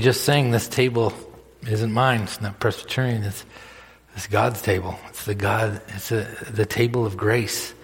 Just 0.00 0.24
sang, 0.24 0.50
this 0.50 0.68
table 0.68 1.12
isn't 1.66 1.92
mine. 1.92 2.22
It's 2.22 2.40
not 2.40 2.60
Presbyterian. 2.60 3.22
It's, 3.22 3.44
it's 4.16 4.26
God's 4.26 4.62
table. 4.62 4.98
It's 5.08 5.24
the 5.24 5.34
God. 5.34 5.80
It's 5.88 6.12
a, 6.12 6.22
the 6.50 6.66
table 6.66 7.06
of 7.06 7.16
grace. 7.16 7.74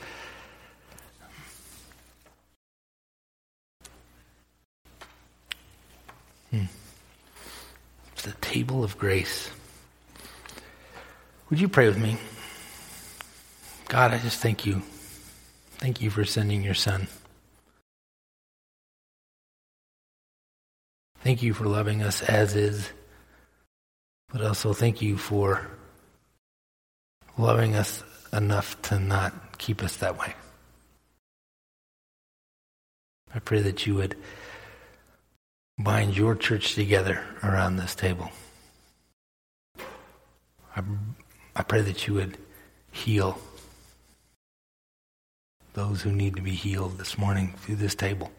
Hmm. 6.50 6.64
It's 8.12 8.22
the 8.22 8.32
table 8.40 8.84
of 8.84 8.98
grace. 8.98 9.50
Would 11.50 11.60
you 11.60 11.68
pray 11.68 11.86
with 11.86 11.98
me? 11.98 12.16
God, 13.88 14.12
I 14.12 14.18
just 14.18 14.40
thank 14.40 14.66
you. 14.66 14.82
Thank 15.78 16.00
you 16.00 16.10
for 16.10 16.24
sending 16.24 16.62
your 16.62 16.74
son. 16.74 17.06
Thank 21.26 21.42
you 21.42 21.54
for 21.54 21.64
loving 21.64 22.04
us 22.04 22.22
as 22.22 22.54
is, 22.54 22.88
but 24.32 24.42
also 24.42 24.72
thank 24.72 25.02
you 25.02 25.18
for 25.18 25.66
loving 27.36 27.74
us 27.74 28.04
enough 28.32 28.80
to 28.82 29.00
not 29.00 29.58
keep 29.58 29.82
us 29.82 29.96
that 29.96 30.16
way. 30.16 30.34
I 33.34 33.40
pray 33.40 33.60
that 33.62 33.88
you 33.88 33.96
would 33.96 34.14
bind 35.76 36.16
your 36.16 36.36
church 36.36 36.76
together 36.76 37.24
around 37.42 37.74
this 37.74 37.96
table. 37.96 38.30
I, 40.76 40.82
I 41.56 41.64
pray 41.64 41.80
that 41.80 42.06
you 42.06 42.14
would 42.14 42.38
heal 42.92 43.36
those 45.72 46.02
who 46.02 46.12
need 46.12 46.36
to 46.36 46.42
be 46.42 46.52
healed 46.54 46.98
this 46.98 47.18
morning 47.18 47.52
through 47.56 47.76
this 47.76 47.96
table. 47.96 48.30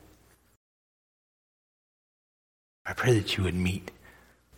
I 2.87 2.93
pray 2.93 3.19
that 3.19 3.37
you 3.37 3.43
would 3.43 3.55
meet 3.55 3.91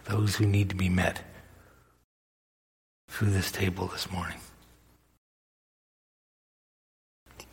those 0.05 0.35
who 0.35 0.45
need 0.45 0.69
to 0.69 0.75
be 0.75 0.89
met 0.89 1.23
through 3.09 3.31
this 3.31 3.51
table 3.51 3.87
this 3.87 4.11
morning. 4.11 4.37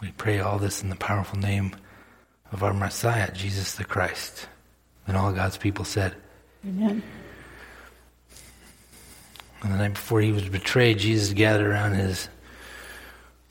We 0.00 0.12
pray 0.12 0.40
all 0.40 0.58
this 0.58 0.82
in 0.82 0.90
the 0.90 0.96
powerful 0.96 1.38
name 1.38 1.74
of 2.52 2.62
our 2.62 2.74
Messiah, 2.74 3.32
Jesus 3.32 3.74
the 3.74 3.84
Christ. 3.84 4.48
And 5.06 5.16
all 5.16 5.32
God's 5.32 5.56
people 5.56 5.84
said, 5.84 6.14
Amen. 6.66 7.02
And 9.62 9.72
the 9.72 9.78
night 9.78 9.94
before 9.94 10.20
he 10.20 10.32
was 10.32 10.48
betrayed, 10.48 10.98
Jesus 10.98 11.32
gathered 11.32 11.66
around 11.66 11.94
his 11.94 12.28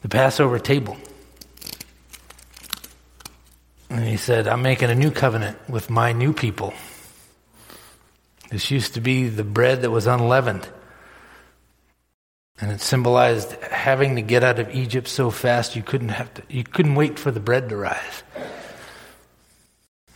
the 0.01 0.09
Passover 0.09 0.59
table. 0.59 0.97
And 3.89 4.03
he 4.03 4.17
said, 4.17 4.47
I'm 4.47 4.61
making 4.61 4.91
a 4.91 4.95
new 4.95 5.09
covenant 5.09 5.57
with 5.67 5.89
my 5.89 6.11
new 6.11 6.31
people. 6.31 6.73
This 8.55 8.71
used 8.71 8.93
to 8.93 9.01
be 9.01 9.27
the 9.27 9.43
bread 9.43 9.81
that 9.81 9.91
was 9.91 10.07
unleavened. 10.07 10.65
And 12.61 12.71
it 12.71 12.79
symbolized 12.79 13.51
having 13.63 14.15
to 14.15 14.21
get 14.21 14.45
out 14.45 14.59
of 14.59 14.73
Egypt 14.73 15.09
so 15.09 15.29
fast 15.29 15.75
you 15.75 15.83
couldn't 15.83 16.07
have 16.07 16.33
to, 16.35 16.43
you 16.47 16.63
couldn't 16.63 16.95
wait 16.95 17.19
for 17.19 17.31
the 17.31 17.41
bread 17.41 17.67
to 17.67 17.75
rise. 17.75 18.23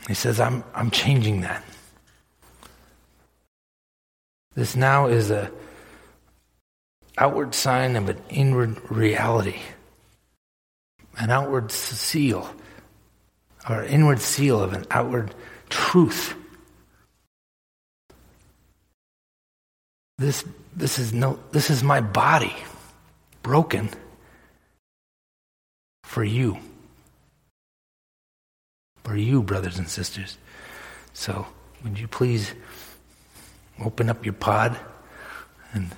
He 0.08 0.14
says, 0.14 0.40
I'm, 0.40 0.64
I'm 0.74 0.90
changing 0.90 1.42
that. 1.42 1.66
This 4.56 4.74
now 4.74 5.08
is 5.08 5.32
a 5.32 5.52
outward 7.18 7.54
sign 7.54 7.98
of 7.98 8.08
an 8.08 8.22
inward 8.30 8.90
reality, 8.90 9.60
an 11.18 11.30
outward 11.30 11.74
seal, 11.74 12.56
or 13.70 13.84
inward 13.84 14.22
seal 14.22 14.62
of 14.62 14.72
an 14.72 14.86
outward 14.92 15.36
truth. 15.68 16.39
This, 20.20 20.44
this 20.76 21.00
is 21.00 21.14
no, 21.14 21.40
this 21.52 21.70
is 21.70 21.82
my 21.82 22.02
body 22.02 22.56
broken 23.42 23.90
for 26.04 26.24
you. 26.24 26.60
For 29.04 29.16
you, 29.16 29.42
brothers 29.42 29.80
and 29.80 29.90
sisters. 29.90 30.38
So, 31.14 31.48
would 31.84 31.98
you 31.98 32.08
please 32.08 32.54
open 33.80 34.10
up 34.10 34.26
your 34.26 34.34
pod 34.34 34.78
and 35.74 35.90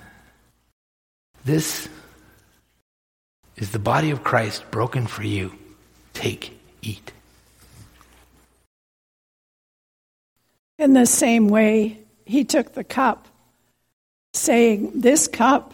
this 1.44 1.90
is 3.56 3.72
the 3.72 3.80
body 3.80 4.12
of 4.12 4.24
Christ 4.24 4.70
broken 4.72 5.08
for 5.08 5.24
you. 5.24 5.54
Take, 6.14 6.60
eat. 6.82 7.12
In 10.78 10.94
the 10.94 11.06
same 11.06 11.48
way, 11.48 12.00
he 12.26 12.44
took 12.44 12.74
the 12.74 12.84
cup, 12.84 13.28
saying, 14.34 14.92
This 14.96 15.28
cup 15.28 15.74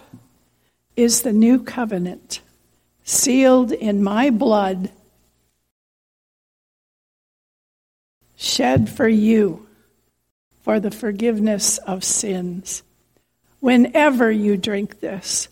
is 0.95 1.21
the 1.21 1.33
new 1.33 1.63
covenant, 1.63 2.41
sealed 3.03 3.71
in 3.71 4.03
my 4.03 4.29
blood, 4.29 4.91
shed 8.35 8.89
for 8.89 9.07
you 9.07 9.67
for 10.61 10.79
the 10.79 10.91
forgiveness 10.91 11.77
of 11.79 12.03
sins. 12.03 12.83
Whenever 13.59 14.29
you 14.29 14.57
drink 14.57 14.99
this, 14.99 15.47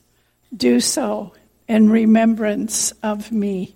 do 0.55 0.79
so 0.79 1.33
in 1.67 1.89
remembrance 1.89 2.91
of 3.03 3.31
me. 3.31 3.75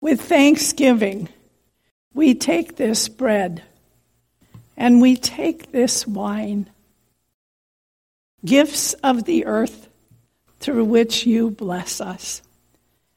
With 0.00 0.20
thanksgiving, 0.20 1.28
we 2.14 2.34
take 2.34 2.76
this 2.76 3.08
bread 3.08 3.62
and 4.76 5.00
we 5.00 5.16
take 5.16 5.70
this 5.70 6.06
wine, 6.06 6.68
gifts 8.44 8.94
of 8.94 9.24
the 9.24 9.46
earth 9.46 9.88
through 10.60 10.84
which 10.84 11.26
you 11.26 11.50
bless 11.50 12.00
us, 12.00 12.42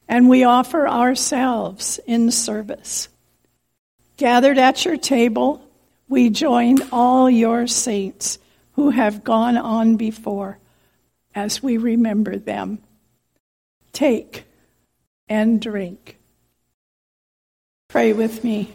and 0.07 0.29
we 0.29 0.43
offer 0.43 0.87
ourselves 0.87 1.99
in 2.05 2.31
service. 2.31 3.09
Gathered 4.17 4.57
at 4.57 4.85
your 4.85 4.97
table, 4.97 5.61
we 6.07 6.29
join 6.29 6.77
all 6.91 7.29
your 7.29 7.67
saints 7.67 8.39
who 8.73 8.89
have 8.89 9.23
gone 9.23 9.57
on 9.57 9.95
before 9.95 10.59
as 11.33 11.61
we 11.61 11.77
remember 11.77 12.37
them. 12.37 12.79
Take 13.91 14.45
and 15.27 15.61
drink. 15.61 16.17
Pray 17.87 18.13
with 18.13 18.43
me. 18.43 18.73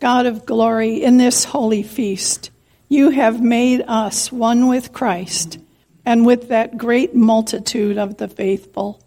God 0.00 0.26
of 0.26 0.44
glory, 0.44 1.02
in 1.02 1.16
this 1.16 1.44
holy 1.44 1.82
feast, 1.82 2.50
you 2.94 3.10
have 3.10 3.42
made 3.42 3.82
us 3.88 4.30
one 4.30 4.68
with 4.68 4.92
Christ 4.92 5.58
and 6.06 6.24
with 6.24 6.48
that 6.48 6.78
great 6.78 7.12
multitude 7.12 7.98
of 7.98 8.18
the 8.18 8.28
faithful, 8.28 9.02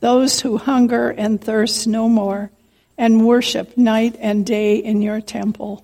those 0.00 0.40
who 0.40 0.58
hunger 0.58 1.08
and 1.08 1.40
thirst 1.40 1.86
no 1.86 2.10
more 2.10 2.50
and 2.98 3.26
worship 3.26 3.76
night 3.78 4.16
and 4.20 4.44
day 4.44 4.76
in 4.76 5.00
your 5.00 5.22
temple. 5.22 5.82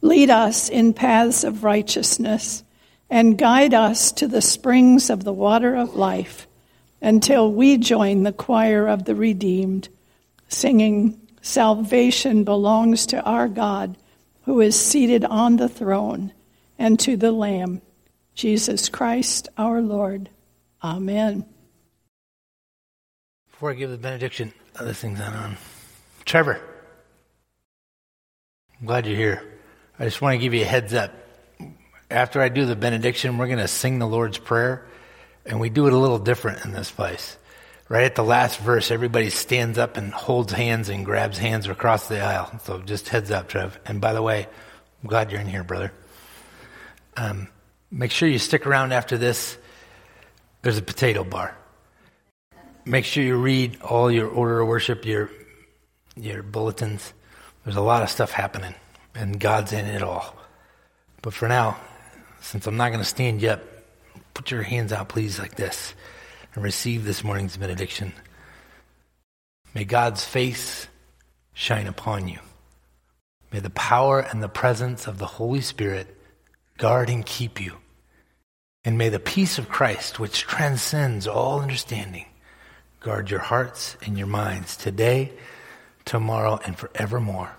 Lead 0.00 0.30
us 0.30 0.68
in 0.68 0.92
paths 0.94 1.44
of 1.44 1.62
righteousness 1.62 2.64
and 3.08 3.38
guide 3.38 3.72
us 3.72 4.10
to 4.10 4.26
the 4.26 4.42
springs 4.42 5.10
of 5.10 5.22
the 5.22 5.32
water 5.32 5.76
of 5.76 5.94
life 5.94 6.48
until 7.00 7.52
we 7.52 7.78
join 7.78 8.24
the 8.24 8.32
choir 8.32 8.88
of 8.88 9.04
the 9.04 9.14
redeemed, 9.14 9.88
singing, 10.48 11.20
Salvation 11.40 12.42
belongs 12.42 13.06
to 13.06 13.22
our 13.22 13.46
God 13.46 13.96
who 14.42 14.60
is 14.60 14.78
seated 14.78 15.24
on 15.24 15.56
the 15.56 15.68
throne 15.68 16.32
and 16.78 16.98
to 17.00 17.16
the 17.16 17.32
Lamb, 17.32 17.82
Jesus 18.34 18.88
Christ 18.88 19.48
our 19.58 19.82
Lord. 19.82 20.30
Amen. 20.82 21.44
Before 23.50 23.70
I 23.70 23.74
give 23.74 23.90
the 23.90 23.98
benediction, 23.98 24.52
other 24.76 24.92
things 24.92 25.20
on. 25.20 25.56
Trevor, 26.24 26.60
I'm 28.78 28.86
glad 28.86 29.06
you're 29.06 29.16
here. 29.16 29.42
I 29.98 30.04
just 30.04 30.22
want 30.22 30.34
to 30.34 30.38
give 30.38 30.54
you 30.54 30.62
a 30.62 30.66
heads 30.66 30.94
up 30.94 31.12
after 32.10 32.40
I 32.40 32.48
do 32.48 32.64
the 32.64 32.76
benediction, 32.76 33.38
we're 33.38 33.46
going 33.46 33.58
to 33.58 33.68
sing 33.68 33.98
the 33.98 34.06
Lord's 34.06 34.38
Prayer, 34.38 34.86
and 35.44 35.60
we 35.60 35.68
do 35.68 35.86
it 35.86 35.92
a 35.92 35.98
little 35.98 36.18
different 36.18 36.64
in 36.64 36.72
this 36.72 36.90
place. 36.90 37.36
Right 37.88 38.04
at 38.04 38.14
the 38.14 38.24
last 38.24 38.60
verse, 38.60 38.90
everybody 38.90 39.30
stands 39.30 39.78
up 39.78 39.96
and 39.96 40.12
holds 40.12 40.52
hands 40.52 40.88
and 40.88 41.04
grabs 41.04 41.38
hands 41.38 41.66
across 41.68 42.08
the 42.08 42.20
aisle. 42.20 42.58
So 42.64 42.80
just 42.80 43.08
heads 43.08 43.30
up, 43.30 43.48
Trev. 43.48 43.78
And 43.86 44.00
by 44.00 44.12
the 44.12 44.22
way, 44.22 44.46
I'm 45.02 45.08
glad 45.08 45.30
you're 45.30 45.40
in 45.40 45.46
here, 45.46 45.64
brother. 45.64 45.92
Um, 47.18 47.48
make 47.90 48.12
sure 48.12 48.28
you 48.28 48.38
stick 48.38 48.64
around 48.64 48.92
after 48.92 49.18
this. 49.18 49.58
There's 50.62 50.78
a 50.78 50.82
potato 50.82 51.24
bar. 51.24 51.58
Make 52.84 53.04
sure 53.04 53.24
you 53.24 53.36
read 53.36 53.80
all 53.82 54.08
your 54.08 54.28
order 54.28 54.60
of 54.60 54.68
worship, 54.68 55.04
your 55.04 55.28
your 56.16 56.44
bulletins. 56.44 57.12
There's 57.64 57.76
a 57.76 57.80
lot 57.80 58.04
of 58.04 58.08
stuff 58.08 58.30
happening, 58.30 58.74
and 59.16 59.38
God's 59.38 59.72
in 59.72 59.84
it 59.84 60.02
all. 60.02 60.36
But 61.20 61.34
for 61.34 61.48
now, 61.48 61.76
since 62.40 62.68
I'm 62.68 62.76
not 62.76 62.90
going 62.90 63.00
to 63.00 63.04
stand 63.04 63.44
up, 63.44 63.62
put 64.32 64.52
your 64.52 64.62
hands 64.62 64.92
out, 64.92 65.08
please, 65.08 65.40
like 65.40 65.56
this, 65.56 65.94
and 66.54 66.62
receive 66.62 67.04
this 67.04 67.24
morning's 67.24 67.56
benediction. 67.56 68.12
May 69.74 69.84
God's 69.84 70.24
face 70.24 70.86
shine 71.52 71.88
upon 71.88 72.28
you. 72.28 72.38
May 73.52 73.58
the 73.58 73.70
power 73.70 74.20
and 74.20 74.40
the 74.40 74.48
presence 74.48 75.08
of 75.08 75.18
the 75.18 75.26
Holy 75.26 75.60
Spirit 75.60 76.17
guard 76.78 77.10
and 77.10 77.26
keep 77.26 77.60
you. 77.60 77.76
And 78.84 78.96
may 78.96 79.10
the 79.10 79.18
peace 79.18 79.58
of 79.58 79.68
Christ, 79.68 80.18
which 80.18 80.42
transcends 80.42 81.26
all 81.26 81.60
understanding, 81.60 82.26
guard 83.00 83.30
your 83.30 83.40
hearts 83.40 83.96
and 84.06 84.16
your 84.16 84.26
minds 84.26 84.76
today, 84.76 85.32
tomorrow, 86.06 86.58
and 86.64 86.78
forevermore. 86.78 87.54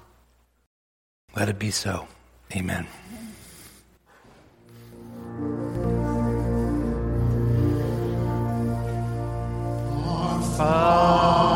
Let 1.36 1.50
it 1.50 1.60
be 1.60 1.70
so. 1.70 2.08
Amen. 2.56 2.88
Father. 10.58 11.49